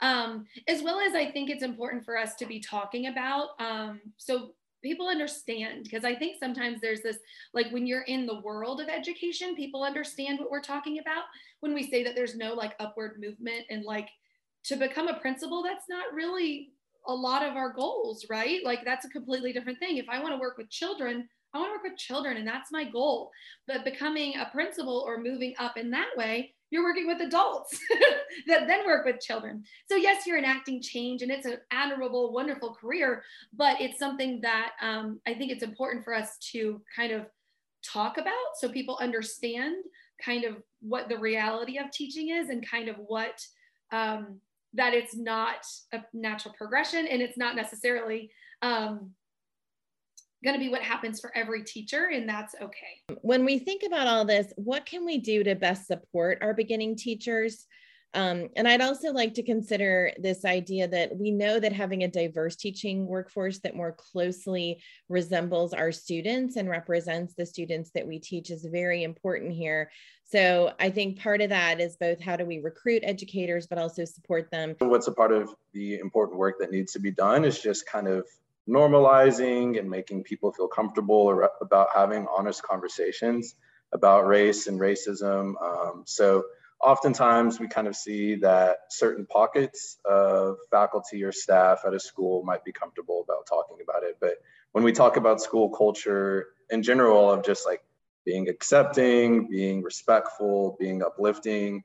Um, 0.00 0.46
as 0.68 0.82
well 0.82 1.00
as 1.00 1.14
I 1.14 1.30
think 1.30 1.50
it's 1.50 1.62
important 1.62 2.04
for 2.04 2.16
us 2.16 2.36
to 2.36 2.46
be 2.46 2.60
talking 2.60 3.08
about. 3.08 3.48
so 4.16 4.52
people 4.82 5.08
understand 5.08 5.84
because 5.84 6.04
i 6.04 6.14
think 6.14 6.36
sometimes 6.38 6.80
there's 6.80 7.02
this 7.02 7.18
like 7.52 7.70
when 7.70 7.86
you're 7.86 8.02
in 8.02 8.26
the 8.26 8.40
world 8.40 8.80
of 8.80 8.88
education 8.88 9.56
people 9.56 9.82
understand 9.82 10.38
what 10.38 10.50
we're 10.50 10.60
talking 10.60 10.98
about. 10.98 11.24
When 11.60 11.74
we 11.74 11.88
say 11.88 12.04
that 12.04 12.14
there's 12.14 12.36
no 12.36 12.54
like 12.54 12.74
upward 12.78 13.20
movement 13.20 13.64
and 13.70 13.84
like 13.84 14.08
to 14.64 14.76
become 14.76 15.08
a 15.08 15.18
principal 15.18 15.62
that's 15.62 15.88
not 15.88 16.12
really 16.12 16.70
a 17.06 17.14
lot 17.14 17.42
of 17.42 17.56
our 17.56 17.72
goals 17.72 18.26
right? 18.30 18.60
Like 18.64 18.84
that's 18.84 19.04
a 19.04 19.10
completely 19.10 19.52
different 19.52 19.78
thing. 19.78 19.96
If 19.96 20.08
i 20.08 20.20
want 20.20 20.34
to 20.34 20.40
work 20.40 20.58
with 20.58 20.70
children 20.70 21.28
i 21.54 21.58
want 21.58 21.70
to 21.70 21.72
work 21.72 21.84
with 21.84 21.98
children 21.98 22.36
and 22.36 22.46
that's 22.46 22.70
my 22.72 22.84
goal. 22.84 23.30
But 23.66 23.84
becoming 23.84 24.36
a 24.36 24.50
principal 24.52 25.04
or 25.06 25.18
moving 25.18 25.54
up 25.58 25.76
in 25.76 25.90
that 25.90 26.10
way 26.16 26.54
you're 26.70 26.84
working 26.84 27.06
with 27.06 27.20
adults 27.20 27.78
that 28.46 28.66
then 28.66 28.86
work 28.86 29.06
with 29.06 29.20
children. 29.20 29.64
So, 29.88 29.96
yes, 29.96 30.26
you're 30.26 30.38
enacting 30.38 30.82
change 30.82 31.22
and 31.22 31.30
it's 31.30 31.46
an 31.46 31.58
admirable, 31.70 32.32
wonderful 32.32 32.74
career, 32.74 33.22
but 33.56 33.80
it's 33.80 33.98
something 33.98 34.40
that 34.42 34.72
um, 34.82 35.20
I 35.26 35.34
think 35.34 35.50
it's 35.50 35.62
important 35.62 36.04
for 36.04 36.14
us 36.14 36.36
to 36.52 36.80
kind 36.94 37.12
of 37.12 37.26
talk 37.84 38.18
about 38.18 38.32
so 38.56 38.68
people 38.68 38.98
understand 39.00 39.76
kind 40.22 40.44
of 40.44 40.56
what 40.80 41.08
the 41.08 41.16
reality 41.16 41.78
of 41.78 41.90
teaching 41.90 42.30
is 42.30 42.48
and 42.48 42.68
kind 42.68 42.88
of 42.88 42.96
what 43.06 43.40
um, 43.92 44.40
that 44.74 44.94
it's 44.94 45.16
not 45.16 45.64
a 45.92 46.00
natural 46.12 46.54
progression 46.58 47.06
and 47.06 47.22
it's 47.22 47.38
not 47.38 47.56
necessarily 47.56 48.30
um, 48.62 49.10
going 50.44 50.54
to 50.54 50.60
be 50.60 50.68
what 50.68 50.82
happens 50.82 51.20
for 51.20 51.36
every 51.36 51.64
teacher, 51.64 52.10
and 52.12 52.28
that's 52.28 52.54
okay. 52.60 53.16
When 53.22 53.44
we 53.44 53.58
think 53.58 53.82
about 53.86 54.06
all 54.06 54.24
this, 54.24 54.52
what 54.56 54.86
can 54.86 55.04
we 55.04 55.18
do 55.18 55.42
to 55.44 55.54
best 55.54 55.86
support 55.86 56.38
our 56.40 56.54
beginning 56.54 56.96
teachers? 56.96 57.66
Um, 58.14 58.48
and 58.56 58.66
I'd 58.66 58.80
also 58.80 59.12
like 59.12 59.34
to 59.34 59.42
consider 59.42 60.12
this 60.18 60.46
idea 60.46 60.88
that 60.88 61.14
we 61.14 61.30
know 61.30 61.60
that 61.60 61.74
having 61.74 62.04
a 62.04 62.08
diverse 62.08 62.56
teaching 62.56 63.06
workforce 63.06 63.58
that 63.60 63.76
more 63.76 63.92
closely 63.92 64.82
resembles 65.10 65.74
our 65.74 65.92
students 65.92 66.56
and 66.56 66.70
represents 66.70 67.34
the 67.34 67.44
students 67.44 67.90
that 67.94 68.06
we 68.06 68.18
teach 68.18 68.50
is 68.50 68.64
very 68.64 69.02
important 69.02 69.52
here. 69.52 69.90
So 70.24 70.72
I 70.80 70.88
think 70.88 71.20
part 71.20 71.42
of 71.42 71.50
that 71.50 71.80
is 71.80 71.96
both 71.96 72.20
how 72.20 72.36
do 72.36 72.46
we 72.46 72.60
recruit 72.60 73.02
educators, 73.04 73.66
but 73.66 73.78
also 73.78 74.06
support 74.06 74.50
them. 74.50 74.74
What's 74.78 75.08
a 75.08 75.12
part 75.12 75.32
of 75.32 75.54
the 75.74 75.98
important 75.98 76.38
work 76.38 76.56
that 76.60 76.70
needs 76.70 76.92
to 76.94 77.00
be 77.00 77.10
done 77.10 77.44
is 77.44 77.60
just 77.60 77.86
kind 77.86 78.08
of 78.08 78.26
normalizing 78.68 79.78
and 79.78 79.88
making 79.88 80.22
people 80.24 80.52
feel 80.52 80.68
comfortable 80.68 81.48
about 81.60 81.88
having 81.94 82.26
honest 82.36 82.62
conversations 82.62 83.54
about 83.92 84.26
race 84.26 84.66
and 84.66 84.78
racism. 84.78 85.54
Um, 85.62 86.02
so 86.06 86.44
oftentimes 86.80 87.58
we 87.58 87.66
kind 87.68 87.88
of 87.88 87.96
see 87.96 88.36
that 88.36 88.78
certain 88.90 89.26
pockets 89.26 89.98
of 90.04 90.56
faculty 90.70 91.24
or 91.24 91.32
staff 91.32 91.80
at 91.86 91.94
a 91.94 92.00
school 92.00 92.42
might 92.44 92.64
be 92.64 92.72
comfortable 92.72 93.24
about 93.26 93.46
talking 93.48 93.78
about 93.82 94.04
it. 94.04 94.16
But 94.20 94.34
when 94.72 94.84
we 94.84 94.92
talk 94.92 95.16
about 95.16 95.40
school 95.40 95.70
culture 95.70 96.48
in 96.70 96.82
general 96.82 97.30
of 97.30 97.44
just 97.44 97.66
like 97.66 97.82
being 98.24 98.48
accepting, 98.48 99.48
being 99.48 99.82
respectful, 99.82 100.76
being 100.78 101.02
uplifting, 101.02 101.82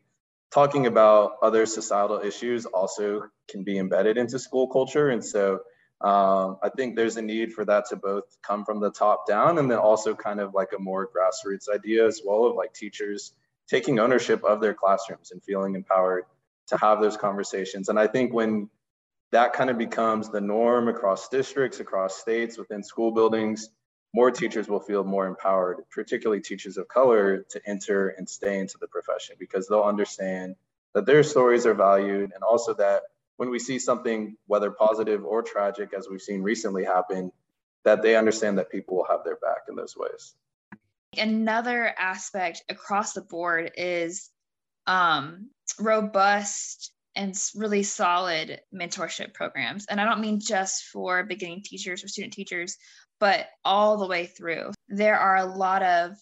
talking 0.52 0.86
about 0.86 1.38
other 1.42 1.66
societal 1.66 2.20
issues 2.20 2.66
also 2.66 3.24
can 3.48 3.64
be 3.64 3.78
embedded 3.78 4.18
into 4.18 4.38
school 4.38 4.68
culture. 4.68 5.10
And 5.10 5.24
so 5.24 5.62
um, 6.04 6.58
I 6.62 6.68
think 6.68 6.96
there's 6.98 7.16
a 7.16 7.22
need 7.22 7.54
for 7.54 7.64
that 7.64 7.86
to 7.90 7.96
both 7.96 8.26
come 8.42 8.66
from 8.66 8.82
the 8.82 8.92
top 8.92 9.26
down 9.26 9.58
and 9.58 9.72
then 9.72 9.78
also 9.78 10.14
kind 10.14 10.42
of 10.42 10.54
like 10.54 10.72
a 10.78 10.80
more 10.80 11.08
grassroots 11.08 11.70
idea 11.74 12.06
as 12.06 12.22
well 12.24 12.44
of 12.46 12.56
like 12.56 12.74
teachers 12.74 13.34
taking 13.70 14.00
ownership 14.00 14.44
of 14.44 14.60
their 14.60 14.74
classrooms 14.74 15.32
and 15.32 15.42
feeling 15.44 15.76
empowered 15.76 16.26
to 16.68 16.78
have 16.78 17.00
those 17.00 17.16
conversations. 17.16 17.88
And 17.88 17.98
I 17.98 18.08
think 18.08 18.34
when 18.34 18.70
that 19.32 19.54
kind 19.54 19.70
of 19.70 19.78
becomes 19.78 20.30
the 20.30 20.42
norm 20.42 20.90
across 20.90 21.30
districts, 21.30 21.80
across 21.80 22.18
states, 22.18 22.58
within 22.58 22.84
school 22.84 23.12
buildings, 23.12 23.70
more 24.14 24.30
teachers 24.30 24.68
will 24.68 24.82
feel 24.82 25.06
more 25.06 25.26
empowered, 25.26 25.78
particularly 25.90 26.42
teachers 26.42 26.78
of 26.78 26.90
color, 26.90 27.46
to 27.52 27.62
enter 27.66 28.10
and 28.10 28.30
stay 28.30 28.60
into 28.60 28.78
the 28.80 28.88
profession 28.88 29.38
because 29.40 29.68
they'll 29.68 29.82
understand 29.82 30.56
that 30.94 31.06
their 31.06 31.24
stories 31.24 31.66
are 31.66 31.74
valued 31.74 32.32
and 32.34 32.44
also 32.44 32.74
that 32.74 33.04
when 33.38 33.50
we 33.50 33.60
see 33.60 33.80
something, 33.80 34.36
whether 34.48 34.72
positive 34.72 35.26
or 35.26 35.42
tragic, 35.42 35.94
as 35.98 36.08
we've 36.10 36.22
seen 36.22 36.42
recently 36.42 36.84
happen, 36.84 37.32
that 37.84 38.02
they 38.02 38.16
understand 38.16 38.58
that 38.58 38.72
people 38.72 38.98
will 38.98 39.08
have 39.10 39.24
their 39.24 39.38
back 39.38 39.64
in 39.70 39.76
those 39.76 39.96
ways. 39.98 40.36
Another 41.18 41.94
aspect 41.98 42.64
across 42.70 43.14
the 43.14 43.22
board 43.22 43.72
is 43.78 44.30
um, 44.88 45.50
robust 45.80 46.92
and 47.16 47.36
really 47.56 47.84
solid 47.84 48.60
mentorship 48.74 49.34
programs. 49.34 49.86
And 49.88 50.02
I 50.02 50.06
don't 50.06 50.22
mean 50.22 50.40
just 50.40 50.86
for 50.86 51.24
beginning 51.24 51.62
teachers 51.64 52.04
or 52.04 52.08
student 52.08 52.34
teachers, 52.34 52.78
but 53.20 53.48
all 53.64 53.98
the 53.98 54.08
way 54.08 54.26
through. 54.26 54.72
There 54.90 55.18
are 55.18 55.38
a 55.38 55.46
lot 55.46 55.84
of 55.84 56.14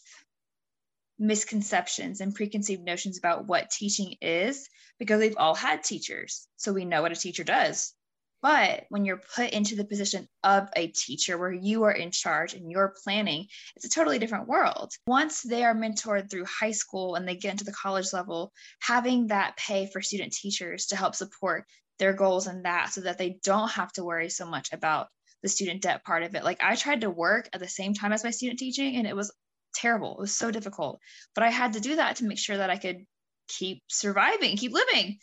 misconceptions 1.21 2.19
and 2.19 2.33
preconceived 2.33 2.83
notions 2.83 3.19
about 3.19 3.45
what 3.45 3.69
teaching 3.69 4.15
is 4.21 4.67
because 4.97 5.19
we've 5.19 5.37
all 5.37 5.53
had 5.53 5.83
teachers. 5.83 6.47
So 6.57 6.73
we 6.73 6.83
know 6.83 7.03
what 7.03 7.11
a 7.11 7.15
teacher 7.15 7.43
does. 7.43 7.93
But 8.41 8.85
when 8.89 9.05
you're 9.05 9.21
put 9.35 9.51
into 9.51 9.75
the 9.75 9.85
position 9.85 10.27
of 10.43 10.67
a 10.75 10.87
teacher 10.87 11.37
where 11.37 11.53
you 11.53 11.83
are 11.83 11.91
in 11.91 12.09
charge 12.09 12.55
and 12.55 12.71
you're 12.71 12.95
planning, 13.03 13.45
it's 13.75 13.85
a 13.85 13.89
totally 13.89 14.17
different 14.17 14.47
world. 14.47 14.93
Once 15.05 15.43
they 15.43 15.63
are 15.63 15.75
mentored 15.75 16.31
through 16.31 16.45
high 16.45 16.71
school 16.71 17.13
and 17.13 17.27
they 17.27 17.35
get 17.35 17.51
into 17.51 17.65
the 17.65 17.71
college 17.71 18.11
level, 18.13 18.51
having 18.79 19.27
that 19.27 19.57
pay 19.57 19.85
for 19.85 20.01
student 20.01 20.33
teachers 20.33 20.87
to 20.87 20.95
help 20.95 21.13
support 21.13 21.65
their 21.99 22.13
goals 22.13 22.47
and 22.47 22.65
that 22.65 22.91
so 22.91 23.01
that 23.01 23.19
they 23.19 23.37
don't 23.43 23.69
have 23.69 23.91
to 23.93 24.03
worry 24.03 24.29
so 24.29 24.48
much 24.48 24.74
about 24.74 25.07
the 25.43 25.50
student 25.50 25.83
debt 25.83 26.03
part 26.03 26.24
of 26.24 26.33
it. 26.33 26.43
Like 26.43 26.63
I 26.63 26.75
tried 26.75 27.01
to 27.01 27.11
work 27.11 27.48
at 27.53 27.59
the 27.59 27.67
same 27.67 27.93
time 27.93 28.11
as 28.11 28.24
my 28.24 28.31
student 28.31 28.57
teaching 28.57 28.96
and 28.96 29.05
it 29.05 29.15
was 29.15 29.31
terrible. 29.74 30.14
It 30.14 30.22
was 30.22 30.36
so 30.36 30.51
difficult. 30.51 31.00
But 31.36 31.44
I 31.44 31.50
had 31.50 31.74
to 31.74 31.79
do 31.79 31.96
that 31.96 32.18
to 32.18 32.25
make 32.25 32.40
sure 32.40 32.57
that 32.57 32.70
I 32.70 32.77
could 32.77 33.05
keep 33.48 33.84
surviving, 33.90 34.57
keep 34.57 34.74
living 34.74 35.18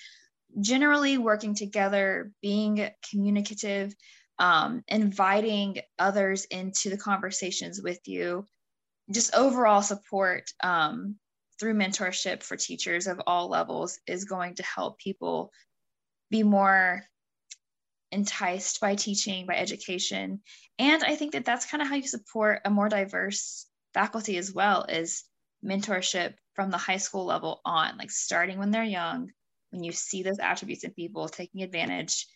generally 0.61 1.19
working 1.19 1.55
together, 1.55 2.33
being 2.43 2.89
communicative, 3.11 3.95
um, 4.39 4.83
inviting 4.89 5.79
others 5.99 6.45
into 6.47 6.91
the 6.91 6.97
conversations 6.97 7.81
with 7.83 8.01
you, 8.07 8.47
just 9.11 9.35
overall 9.35 9.83
support 9.83 10.51
um, 10.63 11.17
through 11.59 11.75
mentorship 11.75 12.43
for 12.43 12.57
teachers 12.57 13.07
of 13.07 13.21
all 13.27 13.49
levels 13.49 13.99
is 14.07 14.25
going 14.25 14.55
to 14.55 14.63
help 14.63 14.99
people 14.99 15.51
be 16.31 16.43
more 16.43 17.03
enticed 18.13 18.81
by 18.81 18.95
teaching, 18.95 19.47
by 19.47 19.57
education. 19.57 20.41
And 20.79 21.03
I 21.03 21.17
think 21.17 21.33
that 21.33 21.45
that's 21.45 21.67
kind 21.67 21.83
of 21.83 21.89
how 21.89 21.97
you 21.97 22.07
support 22.07 22.61
a 22.65 22.71
more 22.71 22.89
diverse 22.89 23.67
faculty 23.94 24.37
as 24.37 24.53
well 24.53 24.85
is 24.85 25.24
mentorship 25.64 26.35
from 26.55 26.70
the 26.70 26.79
high 26.79 26.96
school 26.96 27.24
level 27.24 27.61
on, 27.64 27.96
like 27.98 28.11
starting 28.11 28.59
when 28.59 28.70
they're 28.70 28.85
young, 28.85 29.31
when 29.70 29.85
you 29.85 29.92
see 29.92 30.22
those 30.22 30.38
attributes 30.38 30.85
in 30.85 30.92
people, 30.92 31.29
taking 31.29 31.62
advantage, 31.62 32.27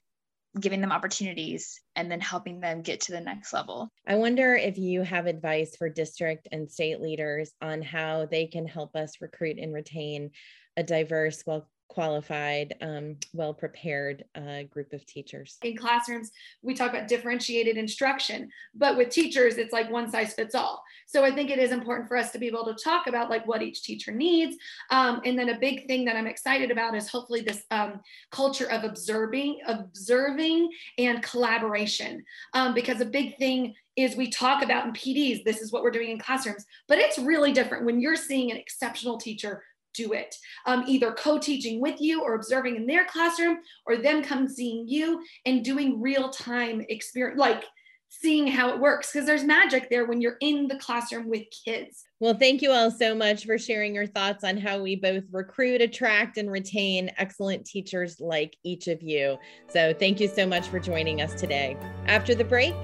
giving 0.60 0.80
them 0.80 0.92
opportunities, 0.92 1.80
and 1.96 2.10
then 2.10 2.20
helping 2.20 2.60
them 2.60 2.82
get 2.82 3.00
to 3.00 3.12
the 3.12 3.20
next 3.20 3.52
level. 3.52 3.88
I 4.06 4.16
wonder 4.16 4.54
if 4.54 4.76
you 4.76 5.02
have 5.02 5.26
advice 5.26 5.76
for 5.76 5.88
district 5.88 6.48
and 6.52 6.70
state 6.70 7.00
leaders 7.00 7.52
on 7.62 7.80
how 7.82 8.26
they 8.26 8.46
can 8.46 8.66
help 8.66 8.94
us 8.94 9.20
recruit 9.20 9.58
and 9.58 9.72
retain 9.72 10.30
a 10.76 10.82
diverse, 10.82 11.42
well 11.46 11.68
qualified, 11.92 12.74
um, 12.81 13.16
well 13.35 13.52
prepared 13.52 14.24
uh, 14.35 14.62
group 14.70 14.94
of 14.94 15.05
teachers. 15.05 15.59
In 15.62 15.76
classrooms, 15.76 16.31
we 16.62 16.72
talk 16.72 16.90
about 16.90 17.07
differentiated 17.07 17.76
instruction, 17.76 18.48
but 18.74 18.96
with 18.96 19.11
teachers, 19.11 19.59
it's 19.59 19.74
like 19.74 19.90
one 19.90 20.11
size 20.11 20.33
fits 20.33 20.55
all. 20.55 20.83
So 21.07 21.22
I 21.22 21.31
think 21.31 21.50
it 21.50 21.59
is 21.59 21.70
important 21.70 22.09
for 22.09 22.16
us 22.16 22.33
to 22.33 22.38
be 22.38 22.46
able 22.46 22.64
to 22.64 22.83
talk 22.83 23.09
about 23.09 23.28
like 23.28 23.46
what 23.46 23.61
each 23.61 23.83
teacher 23.83 24.11
needs. 24.11 24.57
Um, 24.90 25.20
and 25.26 25.38
then 25.38 25.50
a 25.50 25.59
big 25.59 25.87
thing 25.87 26.07
that 26.07 26.16
I'm 26.16 26.26
excited 26.26 26.70
about 26.70 26.94
is 26.94 27.11
hopefully 27.11 27.42
this 27.42 27.64
um, 27.70 28.00
culture 28.31 28.70
of 28.70 28.85
observing, 28.85 29.59
observing 29.66 30.70
and 30.96 31.22
collaboration. 31.22 32.24
Um, 32.55 32.72
because 32.72 33.02
a 33.02 33.07
big 33.07 33.37
thing 33.37 33.74
is 33.96 34.16
we 34.16 34.31
talk 34.31 34.62
about 34.62 34.87
in 34.87 34.92
PDs, 34.92 35.44
this 35.44 35.61
is 35.61 35.70
what 35.70 35.83
we're 35.83 35.90
doing 35.90 36.11
in 36.11 36.18
classrooms, 36.18 36.64
but 36.88 36.98
it's 36.98 37.18
really 37.18 37.52
different 37.52 37.85
when 37.85 38.00
you're 38.00 38.16
seeing 38.16 38.50
an 38.50 38.57
exceptional 38.57 39.18
teacher 39.18 39.62
do 39.94 40.12
it. 40.12 40.35
Um, 40.66 40.85
either 40.87 41.12
co-teaching 41.12 41.81
with 41.81 42.00
you 42.00 42.22
or 42.22 42.35
observing 42.35 42.76
in 42.76 42.87
their 42.87 43.05
classroom 43.05 43.59
or 43.87 43.96
them 43.96 44.22
come 44.22 44.48
seeing 44.48 44.87
you 44.88 45.22
and 45.46 45.64
doing 45.64 46.00
real 46.00 46.31
time 46.31 46.85
experience, 46.88 47.38
like 47.38 47.64
seeing 48.09 48.46
how 48.46 48.68
it 48.70 48.78
works 48.78 49.11
because 49.11 49.26
there's 49.26 49.42
magic 49.42 49.88
there 49.88 50.07
when 50.07 50.20
you're 50.20 50.37
in 50.40 50.68
the 50.68 50.76
classroom 50.76 51.28
with 51.28 51.44
kids. 51.64 52.05
Well, 52.20 52.35
thank 52.35 52.61
you 52.61 52.70
all 52.70 52.90
so 52.90 53.14
much 53.14 53.46
for 53.46 53.59
sharing 53.59 53.94
your 53.94 54.07
thoughts 54.07 54.44
on 54.44 54.59
how 54.59 54.83
we 54.83 54.96
both 54.96 55.24
recruit, 55.33 55.81
attract, 55.81 56.37
and 56.37 56.50
retain 56.50 57.11
excellent 57.16 57.64
teachers 57.64 58.20
like 58.20 58.57
each 58.64 58.87
of 58.87 59.02
you. 59.02 59.38
So, 59.68 59.94
thank 59.94 60.20
you 60.20 60.28
so 60.28 60.46
much 60.46 60.68
for 60.68 60.78
joining 60.78 61.22
us 61.22 61.35
today. 61.35 61.76
After 62.07 62.35
the 62.35 62.44
break, 62.44 62.74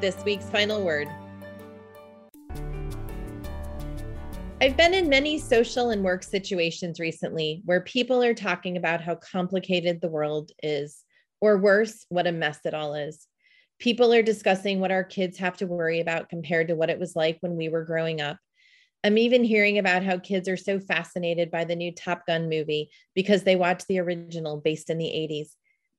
this 0.00 0.16
week's 0.24 0.48
final 0.48 0.82
word. 0.82 1.08
I've 4.60 4.76
been 4.76 4.92
in 4.92 5.08
many 5.08 5.38
social 5.38 5.90
and 5.90 6.02
work 6.02 6.24
situations 6.24 6.98
recently 6.98 7.62
where 7.64 7.80
people 7.80 8.24
are 8.24 8.34
talking 8.34 8.76
about 8.76 9.00
how 9.00 9.14
complicated 9.14 10.00
the 10.00 10.08
world 10.08 10.50
is, 10.64 11.04
or 11.40 11.58
worse, 11.58 12.04
what 12.08 12.26
a 12.26 12.32
mess 12.32 12.58
it 12.64 12.74
all 12.74 12.94
is. 12.94 13.28
People 13.78 14.12
are 14.12 14.20
discussing 14.20 14.80
what 14.80 14.90
our 14.90 15.04
kids 15.04 15.38
have 15.38 15.56
to 15.58 15.68
worry 15.68 16.00
about 16.00 16.28
compared 16.28 16.66
to 16.68 16.74
what 16.74 16.90
it 16.90 16.98
was 16.98 17.14
like 17.14 17.38
when 17.38 17.56
we 17.56 17.68
were 17.68 17.84
growing 17.84 18.20
up. 18.20 18.36
I'm 19.04 19.16
even 19.16 19.44
hearing 19.44 19.78
about 19.78 20.02
how 20.02 20.18
kids 20.18 20.48
are 20.48 20.56
so 20.56 20.80
fascinated 20.80 21.52
by 21.52 21.64
the 21.64 21.76
new 21.76 21.92
Top 21.92 22.26
Gun 22.26 22.48
movie 22.48 22.90
because 23.14 23.44
they 23.44 23.54
watched 23.54 23.86
the 23.86 24.00
original 24.00 24.56
based 24.56 24.90
in 24.90 24.98
the 24.98 25.04
80s. 25.04 25.50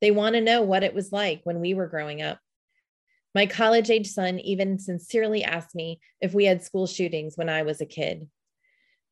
They 0.02 0.12
want 0.12 0.36
to 0.36 0.42
know 0.42 0.64
what 0.64 0.84
it 0.84 0.94
was 0.94 1.14
like 1.14 1.40
when 1.46 1.62
we 1.62 1.74
were 1.74 1.88
growing 1.88 2.22
up. 2.22 2.40
My 3.34 3.46
college 3.46 3.90
age 3.90 4.08
son 4.08 4.38
even 4.42 4.80
sincerely 4.80 5.46
asked 5.46 5.76
me 5.76 6.02
if 6.20 6.34
we 6.34 6.44
had 6.44 6.62
school 6.62 6.88
shootings 6.88 7.38
when 7.38 7.48
I 7.48 7.62
was 7.62 7.80
a 7.80 7.86
kid. 7.86 8.28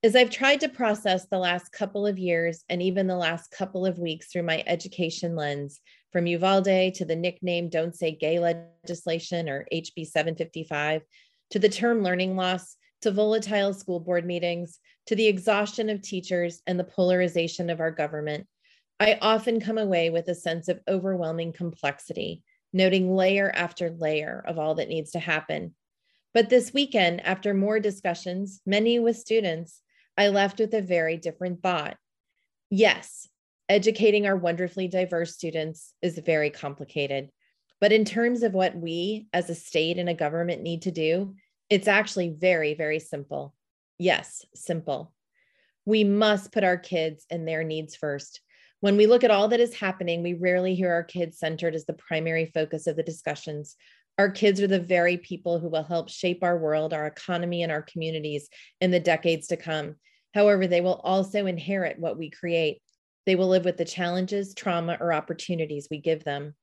As 0.03 0.15
I've 0.15 0.29
tried 0.29 0.59
to 0.59 0.69
process 0.69 1.25
the 1.25 1.39
last 1.39 1.71
couple 1.71 2.05
of 2.05 2.19
years 2.19 2.63
and 2.69 2.83
even 2.83 3.07
the 3.07 3.15
last 3.15 3.49
couple 3.49 3.83
of 3.83 3.97
weeks 3.97 4.27
through 4.27 4.43
my 4.43 4.63
education 4.67 5.35
lens, 5.35 5.81
from 6.11 6.27
Uvalde 6.27 6.93
to 6.93 7.03
the 7.03 7.15
nickname 7.15 7.67
Don't 7.67 7.95
Say 7.95 8.11
Gay 8.11 8.37
legislation 8.37 9.49
or 9.49 9.65
HB 9.73 10.05
755, 10.05 11.01
to 11.49 11.59
the 11.59 11.67
term 11.67 12.03
learning 12.03 12.35
loss, 12.35 12.75
to 13.01 13.09
volatile 13.09 13.73
school 13.73 13.99
board 13.99 14.23
meetings, 14.23 14.79
to 15.07 15.15
the 15.15 15.25
exhaustion 15.25 15.89
of 15.89 16.03
teachers 16.03 16.61
and 16.67 16.79
the 16.79 16.83
polarization 16.83 17.71
of 17.71 17.79
our 17.79 17.91
government, 17.91 18.45
I 18.99 19.17
often 19.19 19.59
come 19.59 19.79
away 19.79 20.11
with 20.11 20.27
a 20.27 20.35
sense 20.35 20.67
of 20.67 20.79
overwhelming 20.87 21.53
complexity, 21.53 22.43
noting 22.71 23.15
layer 23.15 23.51
after 23.55 23.89
layer 23.89 24.43
of 24.45 24.59
all 24.59 24.75
that 24.75 24.89
needs 24.89 25.11
to 25.11 25.19
happen. 25.19 25.73
But 26.35 26.49
this 26.49 26.71
weekend, 26.71 27.25
after 27.25 27.55
more 27.55 27.79
discussions, 27.79 28.61
many 28.63 28.99
with 28.99 29.17
students, 29.17 29.81
I 30.17 30.29
left 30.29 30.59
with 30.59 30.73
a 30.73 30.81
very 30.81 31.17
different 31.17 31.61
thought. 31.61 31.97
Yes, 32.69 33.27
educating 33.69 34.25
our 34.25 34.35
wonderfully 34.35 34.87
diverse 34.87 35.33
students 35.33 35.93
is 36.01 36.17
very 36.19 36.49
complicated. 36.49 37.29
But 37.79 37.91
in 37.91 38.05
terms 38.05 38.43
of 38.43 38.53
what 38.53 38.75
we 38.75 39.27
as 39.33 39.49
a 39.49 39.55
state 39.55 39.99
and 39.99 40.09
a 40.09 40.13
government 40.13 40.63
need 40.63 40.83
to 40.83 40.91
do, 40.91 41.35
it's 41.69 41.87
actually 41.87 42.29
very, 42.29 42.73
very 42.73 42.99
simple. 42.99 43.53
Yes, 43.99 44.45
simple. 44.55 45.13
We 45.85 46.03
must 46.03 46.51
put 46.51 46.63
our 46.63 46.77
kids 46.77 47.25
and 47.29 47.47
their 47.47 47.63
needs 47.63 47.95
first. 47.95 48.41
When 48.79 48.97
we 48.97 49.07
look 49.07 49.23
at 49.23 49.31
all 49.31 49.47
that 49.49 49.59
is 49.59 49.75
happening, 49.75 50.21
we 50.21 50.33
rarely 50.33 50.75
hear 50.75 50.91
our 50.91 51.03
kids 51.03 51.39
centered 51.39 51.75
as 51.75 51.85
the 51.85 51.93
primary 51.93 52.45
focus 52.45 52.87
of 52.87 52.95
the 52.95 53.03
discussions. 53.03 53.75
Our 54.17 54.31
kids 54.31 54.59
are 54.61 54.67
the 54.67 54.79
very 54.79 55.17
people 55.17 55.59
who 55.59 55.69
will 55.69 55.83
help 55.83 56.09
shape 56.09 56.43
our 56.43 56.57
world, 56.57 56.93
our 56.93 57.05
economy, 57.05 57.61
and 57.61 57.71
our 57.71 57.83
communities 57.83 58.49
in 58.81 58.89
the 58.89 58.99
decades 58.99 59.47
to 59.47 59.57
come. 59.57 59.95
However, 60.33 60.65
they 60.67 60.81
will 60.81 61.01
also 61.03 61.45
inherit 61.45 61.99
what 61.99 62.17
we 62.17 62.29
create. 62.29 62.81
They 63.25 63.35
will 63.35 63.47
live 63.47 63.65
with 63.65 63.77
the 63.77 63.85
challenges, 63.85 64.55
trauma, 64.55 64.97
or 64.99 65.13
opportunities 65.13 65.87
we 65.91 65.99
give 65.99 66.23
them. 66.23 66.55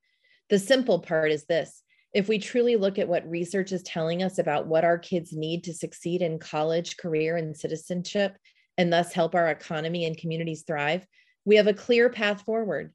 The 0.51 0.59
simple 0.59 0.99
part 0.99 1.31
is 1.31 1.45
this 1.45 1.83
if 2.13 2.29
we 2.29 2.39
truly 2.39 2.77
look 2.77 2.99
at 2.99 3.09
what 3.09 3.29
research 3.29 3.73
is 3.73 3.83
telling 3.83 4.23
us 4.23 4.39
about 4.39 4.67
what 4.67 4.85
our 4.85 4.99
kids 4.99 5.33
need 5.33 5.65
to 5.65 5.75
succeed 5.75 6.23
in 6.23 6.39
college, 6.39 6.97
career, 6.97 7.37
and 7.37 7.57
citizenship, 7.57 8.37
and 8.79 8.93
thus 8.93 9.13
help 9.13 9.35
our 9.35 9.49
economy 9.49 10.05
and 10.05 10.17
communities 10.17 10.63
thrive, 10.67 11.07
we 11.45 11.57
have 11.57 11.67
a 11.67 11.75
clear 11.75 12.09
path 12.09 12.43
forward. 12.43 12.93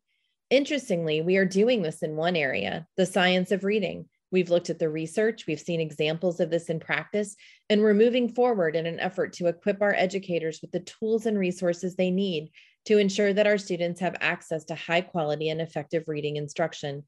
Interestingly, 0.50 1.22
we 1.22 1.38
are 1.38 1.46
doing 1.46 1.82
this 1.82 2.02
in 2.02 2.16
one 2.16 2.36
area, 2.36 2.88
the 2.98 3.06
science 3.06 3.52
of 3.52 3.64
reading. 3.64 4.06
We've 4.32 4.50
looked 4.50 4.70
at 4.70 4.78
the 4.78 4.90
research, 4.90 5.48
we've 5.48 5.60
seen 5.60 5.82
examples 5.82 6.40
of 6.40 6.50
this 6.52 6.70
in 6.70 6.80
practice, 6.80 7.36
and 7.70 7.82
we're 7.82 7.96
moving 7.96 8.30
forward 8.30 8.76
in 8.76 8.86
an 8.86 9.00
effort 9.00 9.34
to 9.34 9.48
equip 9.48 9.82
our 9.82 9.94
educators 9.96 10.60
with 10.62 10.72
the 10.72 10.82
tools 10.82 11.26
and 11.26 11.38
resources 11.38 11.96
they 11.96 12.12
need 12.12 12.52
to 12.86 12.98
ensure 12.98 13.34
that 13.34 13.48
our 13.48 13.58
students 13.58 14.00
have 14.00 14.16
access 14.22 14.66
to 14.66 14.76
high 14.76 15.02
quality 15.02 15.50
and 15.50 15.62
effective 15.62 16.04
reading 16.08 16.38
instruction. 16.38 17.04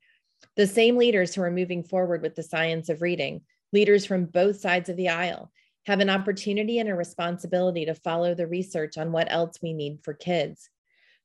The 0.55 0.67
same 0.67 0.97
leaders 0.97 1.35
who 1.35 1.43
are 1.43 1.51
moving 1.51 1.83
forward 1.83 2.21
with 2.21 2.35
the 2.35 2.43
science 2.43 2.89
of 2.89 3.01
reading, 3.01 3.41
leaders 3.71 4.05
from 4.05 4.25
both 4.25 4.59
sides 4.59 4.89
of 4.89 4.97
the 4.97 5.09
aisle, 5.09 5.51
have 5.85 5.99
an 5.99 6.09
opportunity 6.09 6.79
and 6.79 6.89
a 6.89 6.95
responsibility 6.95 7.85
to 7.85 7.95
follow 7.95 8.35
the 8.35 8.47
research 8.47 8.97
on 8.97 9.11
what 9.11 9.31
else 9.31 9.57
we 9.61 9.73
need 9.73 9.99
for 10.03 10.13
kids. 10.13 10.69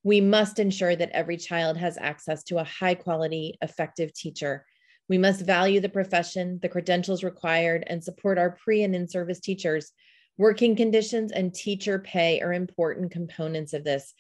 We 0.03 0.21
must 0.21 0.59
ensure 0.59 0.95
that 0.95 1.11
every 1.11 1.37
child 1.37 1.77
has 1.77 1.99
access 1.99 2.45
to 2.45 2.59
a 2.59 2.65
high 2.65 2.95
quality, 2.95 3.59
effective 3.61 4.15
teacher. 4.15 4.65
We 5.09 5.19
must 5.19 5.47
value 5.47 5.81
the 5.81 5.89
profession, 5.89 6.59
the 6.61 6.69
credentials 6.69 7.23
required, 7.23 7.85
and 7.87 8.03
support 8.03 8.39
our 8.39 8.51
pre 8.51 8.83
and 8.83 8.95
in 8.95 9.09
service 9.09 9.41
teachers. 9.41 9.93
Working 10.39 10.77
conditions 10.77 11.33
and 11.33 11.55
teacher 11.55 11.99
pay 11.99 12.41
are 12.41 12.53
important 12.53 13.13
components 13.13 13.73
of 13.73 13.85
this. 13.85 14.13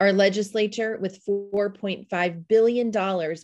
Our 0.00 0.12
legislature, 0.14 0.96
with 0.98 1.22
$4.5 1.26 2.48
billion 2.48 2.90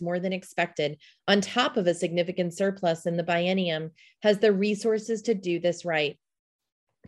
more 0.01 0.19
than 0.19 0.33
expected, 0.33 0.97
on 1.27 1.39
top 1.39 1.77
of 1.77 1.85
a 1.85 1.93
significant 1.93 2.57
surplus 2.57 3.05
in 3.05 3.15
the 3.15 3.23
biennium, 3.23 3.91
has 4.23 4.39
the 4.39 4.51
resources 4.51 5.21
to 5.23 5.35
do 5.35 5.59
this 5.59 5.85
right. 5.85 6.17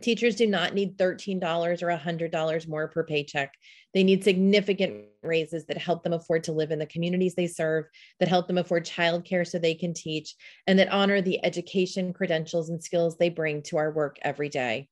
Teachers 0.00 0.36
do 0.36 0.46
not 0.46 0.74
need 0.74 0.96
$13 0.96 1.82
or 1.82 1.88
$100 1.88 2.68
more 2.68 2.88
per 2.88 3.04
paycheck. 3.04 3.54
They 3.92 4.02
need 4.02 4.24
significant 4.24 5.04
raises 5.22 5.66
that 5.66 5.76
help 5.76 6.02
them 6.02 6.12
afford 6.12 6.44
to 6.44 6.52
live 6.52 6.70
in 6.70 6.78
the 6.78 6.86
communities 6.86 7.34
they 7.34 7.46
serve, 7.46 7.86
that 8.18 8.28
help 8.28 8.46
them 8.46 8.58
afford 8.58 8.86
childcare 8.86 9.46
so 9.46 9.58
they 9.58 9.74
can 9.74 9.92
teach, 9.92 10.34
and 10.66 10.78
that 10.78 10.92
honor 10.92 11.20
the 11.20 11.44
education, 11.44 12.12
credentials, 12.12 12.70
and 12.70 12.82
skills 12.82 13.16
they 13.16 13.28
bring 13.28 13.62
to 13.62 13.76
our 13.76 13.90
work 13.90 14.18
every 14.22 14.48
day. 14.48 14.88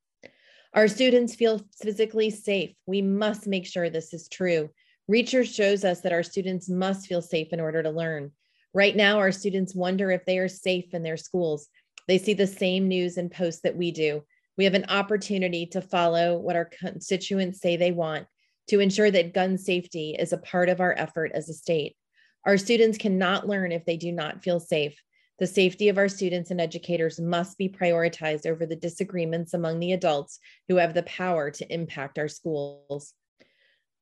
Our 0.74 0.88
students 0.88 1.34
feel 1.34 1.62
physically 1.80 2.30
safe. 2.30 2.74
We 2.86 3.00
must 3.00 3.46
make 3.46 3.66
sure 3.66 3.88
this 3.88 4.12
is 4.12 4.28
true. 4.28 4.68
Research 5.06 5.48
shows 5.48 5.84
us 5.84 6.02
that 6.02 6.12
our 6.12 6.22
students 6.22 6.68
must 6.68 7.06
feel 7.06 7.22
safe 7.22 7.48
in 7.52 7.60
order 7.60 7.82
to 7.82 7.90
learn. 7.90 8.32
Right 8.74 8.94
now, 8.94 9.18
our 9.18 9.32
students 9.32 9.74
wonder 9.74 10.10
if 10.10 10.26
they 10.26 10.38
are 10.38 10.48
safe 10.48 10.92
in 10.92 11.02
their 11.02 11.16
schools. 11.16 11.68
They 12.06 12.18
see 12.18 12.34
the 12.34 12.46
same 12.46 12.88
news 12.88 13.16
and 13.16 13.30
posts 13.30 13.62
that 13.62 13.76
we 13.76 13.90
do. 13.90 14.22
We 14.58 14.64
have 14.64 14.74
an 14.74 14.86
opportunity 14.88 15.66
to 15.66 15.80
follow 15.80 16.36
what 16.36 16.56
our 16.56 16.64
constituents 16.66 17.60
say 17.60 17.76
they 17.76 17.92
want 17.92 18.26
to 18.68 18.80
ensure 18.80 19.10
that 19.10 19.32
gun 19.32 19.56
safety 19.56 20.16
is 20.18 20.32
a 20.32 20.38
part 20.38 20.68
of 20.68 20.80
our 20.80 20.94
effort 20.98 21.30
as 21.32 21.48
a 21.48 21.54
state. 21.54 21.96
Our 22.44 22.58
students 22.58 22.98
cannot 22.98 23.46
learn 23.46 23.70
if 23.70 23.84
they 23.84 23.96
do 23.96 24.10
not 24.10 24.42
feel 24.42 24.58
safe. 24.58 25.00
The 25.38 25.46
safety 25.46 25.88
of 25.88 25.96
our 25.96 26.08
students 26.08 26.50
and 26.50 26.60
educators 26.60 27.20
must 27.20 27.56
be 27.56 27.68
prioritized 27.68 28.46
over 28.46 28.66
the 28.66 28.74
disagreements 28.74 29.54
among 29.54 29.78
the 29.78 29.92
adults 29.92 30.40
who 30.66 30.76
have 30.76 30.92
the 30.92 31.04
power 31.04 31.52
to 31.52 31.72
impact 31.72 32.18
our 32.18 32.26
schools. 32.26 33.14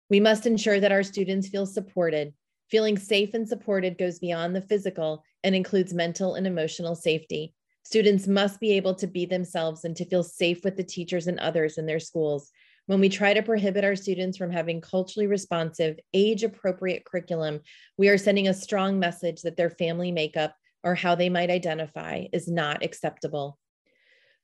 We 0.09 0.21
must 0.21 0.47
ensure 0.47 0.81
that 0.81 0.93
our 0.93 1.03
students 1.03 1.49
feel 1.49 1.67
supported. 1.67 2.33
Feeling 2.71 2.97
safe 2.97 3.35
and 3.35 3.47
supported 3.47 3.99
goes 3.99 4.21
beyond 4.21 4.57
the 4.57 4.63
physical 4.63 5.23
and 5.45 5.55
includes 5.55 5.93
mental 5.93 6.35
and 6.35 6.47
emotional 6.47 6.95
safety. 6.95 7.55
Students 7.87 8.27
must 8.27 8.59
be 8.59 8.73
able 8.73 8.97
to 8.97 9.07
be 9.07 9.27
themselves 9.27 9.85
and 9.85 9.95
to 9.95 10.05
feel 10.05 10.25
safe 10.25 10.65
with 10.65 10.77
the 10.77 10.83
teachers 10.83 11.29
and 11.29 11.39
others 11.39 11.79
in 11.79 11.87
their 11.87 12.01
schools. 12.01 12.51
When 12.87 12.99
we 12.99 13.09
try 13.09 13.33
to 13.33 13.45
prohibit 13.45 13.85
our 13.85 13.95
students 13.95 14.37
from 14.37 14.51
having 14.51 14.81
culturally 14.81 15.29
responsive, 15.29 15.97
age 16.13 16.43
appropriate 16.43 17.05
curriculum, 17.05 17.61
we 17.97 18.09
are 18.09 18.19
sending 18.19 18.49
a 18.49 18.55
strong 18.55 18.99
message 18.99 19.43
that 19.43 19.57
their 19.57 19.71
family 19.71 20.11
makeup 20.11 20.57
or 20.83 20.97
how 20.97 21.15
they 21.15 21.29
might 21.29 21.49
identify 21.49 22.25
is 22.33 22.49
not 22.49 22.83
acceptable. 22.83 23.57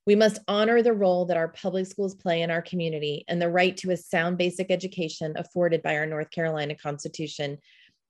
We 0.05 0.15
must 0.15 0.39
honor 0.47 0.81
the 0.81 0.93
role 0.93 1.25
that 1.25 1.35
our 1.35 1.49
public 1.49 1.87
schools 1.87 2.15
play 2.15 2.43
in 2.43 2.49
our 2.49 2.61
community 2.61 3.25
and 3.27 3.41
the 3.41 3.49
right 3.49 3.75
to 3.77 3.91
a 3.91 3.97
sound 3.97 4.37
basic 4.37 4.71
education 4.71 5.33
afforded 5.35 5.83
by 5.83 5.97
our 5.97 6.05
North 6.05 6.31
Carolina 6.31 6.75
Constitution. 6.75 7.57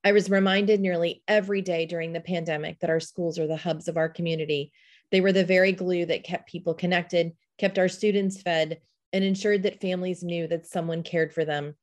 I 0.03 0.11
was 0.11 0.29
reminded 0.29 0.79
nearly 0.79 1.23
every 1.27 1.63
day 1.63 1.87
during 1.87 2.13
the 2.13 2.21
pandemic 2.21 2.81
that 2.81 2.91
our 2.91 2.99
schools 2.99 3.39
are 3.39 3.47
the 3.47 3.57
hubs 3.57 3.87
of 3.87 3.97
our 3.97 4.09
community 4.09 4.71
they 5.13 5.21
were 5.21 5.31
the 5.31 5.45
very 5.45 5.71
glue 5.71 6.07
that 6.07 6.23
kept 6.23 6.49
people 6.49 6.73
connected, 6.73 7.33
kept 7.59 7.77
our 7.77 7.87
students 7.87 8.41
fed, 8.41 8.79
and 9.13 9.23
ensured 9.23 9.61
that 9.61 9.79
families 9.79 10.23
knew 10.23 10.47
that 10.47 10.65
someone 10.65 11.03
cared 11.03 11.31
for 11.31 11.45
them. 11.45 11.75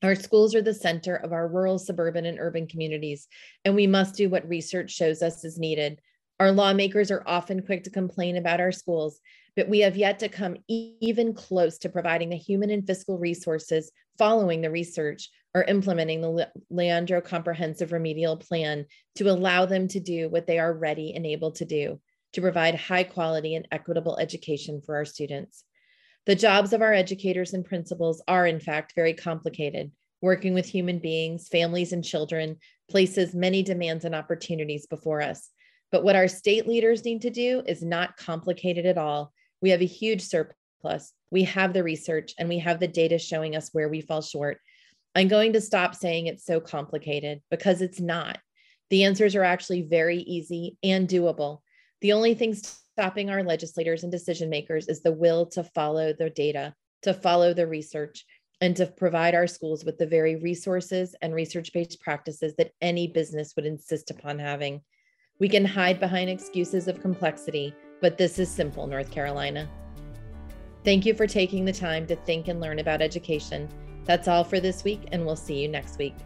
Our 0.00 0.14
schools 0.14 0.54
are 0.54 0.62
the 0.62 0.72
center 0.72 1.16
of 1.16 1.32
our 1.32 1.48
rural, 1.48 1.80
suburban, 1.80 2.24
and 2.24 2.38
urban 2.38 2.68
communities, 2.68 3.26
and 3.64 3.74
we 3.74 3.88
must 3.88 4.14
do 4.14 4.30
what 4.30 4.48
research 4.48 4.92
shows 4.92 5.22
us 5.22 5.44
is 5.44 5.58
needed. 5.58 5.98
Our 6.38 6.52
lawmakers 6.52 7.10
are 7.10 7.24
often 7.26 7.66
quick 7.66 7.82
to 7.82 7.90
complain 7.90 8.36
about 8.36 8.60
our 8.60 8.70
schools, 8.70 9.18
but 9.56 9.68
we 9.68 9.80
have 9.80 9.96
yet 9.96 10.20
to 10.20 10.28
come 10.28 10.56
even 10.68 11.34
close 11.34 11.78
to 11.78 11.88
providing 11.88 12.30
the 12.30 12.36
human 12.36 12.70
and 12.70 12.86
fiscal 12.86 13.18
resources 13.18 13.90
following 14.18 14.60
the 14.60 14.70
research 14.70 15.30
or 15.52 15.64
implementing 15.64 16.20
the 16.20 16.48
Leandro 16.70 17.20
Comprehensive 17.20 17.90
Remedial 17.90 18.36
Plan 18.36 18.86
to 19.16 19.28
allow 19.28 19.66
them 19.66 19.88
to 19.88 19.98
do 19.98 20.28
what 20.28 20.46
they 20.46 20.60
are 20.60 20.72
ready 20.72 21.12
and 21.14 21.26
able 21.26 21.50
to 21.50 21.64
do 21.64 22.00
to 22.32 22.40
provide 22.40 22.74
high 22.74 23.04
quality 23.04 23.54
and 23.54 23.68
equitable 23.70 24.18
education 24.18 24.80
for 24.80 24.96
our 24.96 25.04
students. 25.04 25.64
The 26.26 26.34
jobs 26.34 26.72
of 26.72 26.82
our 26.82 26.92
educators 26.92 27.52
and 27.52 27.64
principals 27.64 28.22
are, 28.28 28.46
in 28.46 28.60
fact, 28.60 28.92
very 28.94 29.14
complicated. 29.14 29.90
Working 30.20 30.54
with 30.54 30.66
human 30.66 31.00
beings, 31.00 31.48
families, 31.48 31.92
and 31.92 32.04
children 32.04 32.58
places 32.88 33.34
many 33.34 33.62
demands 33.62 34.04
and 34.04 34.14
opportunities 34.14 34.86
before 34.86 35.20
us. 35.20 35.50
But 35.90 36.04
what 36.04 36.14
our 36.14 36.28
state 36.28 36.68
leaders 36.68 37.04
need 37.04 37.22
to 37.22 37.30
do 37.30 37.62
is 37.66 37.82
not 37.82 38.16
complicated 38.16 38.86
at 38.86 38.98
all. 38.98 39.32
We 39.60 39.70
have 39.70 39.82
a 39.82 39.86
huge 39.86 40.22
surplus. 40.22 41.12
We 41.30 41.42
have 41.44 41.72
the 41.72 41.82
research 41.82 42.34
and 42.38 42.48
we 42.48 42.60
have 42.60 42.78
the 42.78 42.86
data 42.86 43.18
showing 43.18 43.56
us 43.56 43.70
where 43.72 43.88
we 43.88 44.00
fall 44.00 44.22
short. 44.22 44.58
I'm 45.14 45.28
going 45.28 45.54
to 45.54 45.60
stop 45.60 45.94
saying 45.94 46.26
it's 46.26 46.46
so 46.46 46.60
complicated 46.60 47.40
because 47.50 47.82
it's 47.82 48.00
not. 48.00 48.38
The 48.90 49.04
answers 49.04 49.34
are 49.34 49.44
actually 49.44 49.82
very 49.82 50.18
easy 50.18 50.76
and 50.82 51.08
doable. 51.08 51.61
The 52.02 52.12
only 52.12 52.34
thing 52.34 52.54
stopping 52.54 53.30
our 53.30 53.44
legislators 53.44 54.02
and 54.02 54.10
decision 54.10 54.50
makers 54.50 54.88
is 54.88 55.02
the 55.02 55.12
will 55.12 55.46
to 55.46 55.62
follow 55.62 56.12
the 56.12 56.30
data, 56.30 56.74
to 57.02 57.14
follow 57.14 57.54
the 57.54 57.68
research, 57.68 58.26
and 58.60 58.76
to 58.76 58.86
provide 58.86 59.36
our 59.36 59.46
schools 59.46 59.84
with 59.84 59.98
the 59.98 60.06
very 60.06 60.34
resources 60.34 61.14
and 61.22 61.32
research 61.32 61.72
based 61.72 62.00
practices 62.00 62.54
that 62.58 62.72
any 62.80 63.06
business 63.06 63.54
would 63.54 63.66
insist 63.66 64.10
upon 64.10 64.40
having. 64.40 64.80
We 65.38 65.48
can 65.48 65.64
hide 65.64 66.00
behind 66.00 66.28
excuses 66.28 66.88
of 66.88 67.00
complexity, 67.00 67.72
but 68.00 68.18
this 68.18 68.40
is 68.40 68.50
simple, 68.50 68.88
North 68.88 69.12
Carolina. 69.12 69.70
Thank 70.84 71.06
you 71.06 71.14
for 71.14 71.28
taking 71.28 71.64
the 71.64 71.72
time 71.72 72.04
to 72.08 72.16
think 72.16 72.48
and 72.48 72.60
learn 72.60 72.80
about 72.80 73.00
education. 73.00 73.68
That's 74.04 74.26
all 74.26 74.42
for 74.42 74.58
this 74.58 74.82
week, 74.82 75.02
and 75.12 75.24
we'll 75.24 75.36
see 75.36 75.62
you 75.62 75.68
next 75.68 75.98
week. 75.98 76.16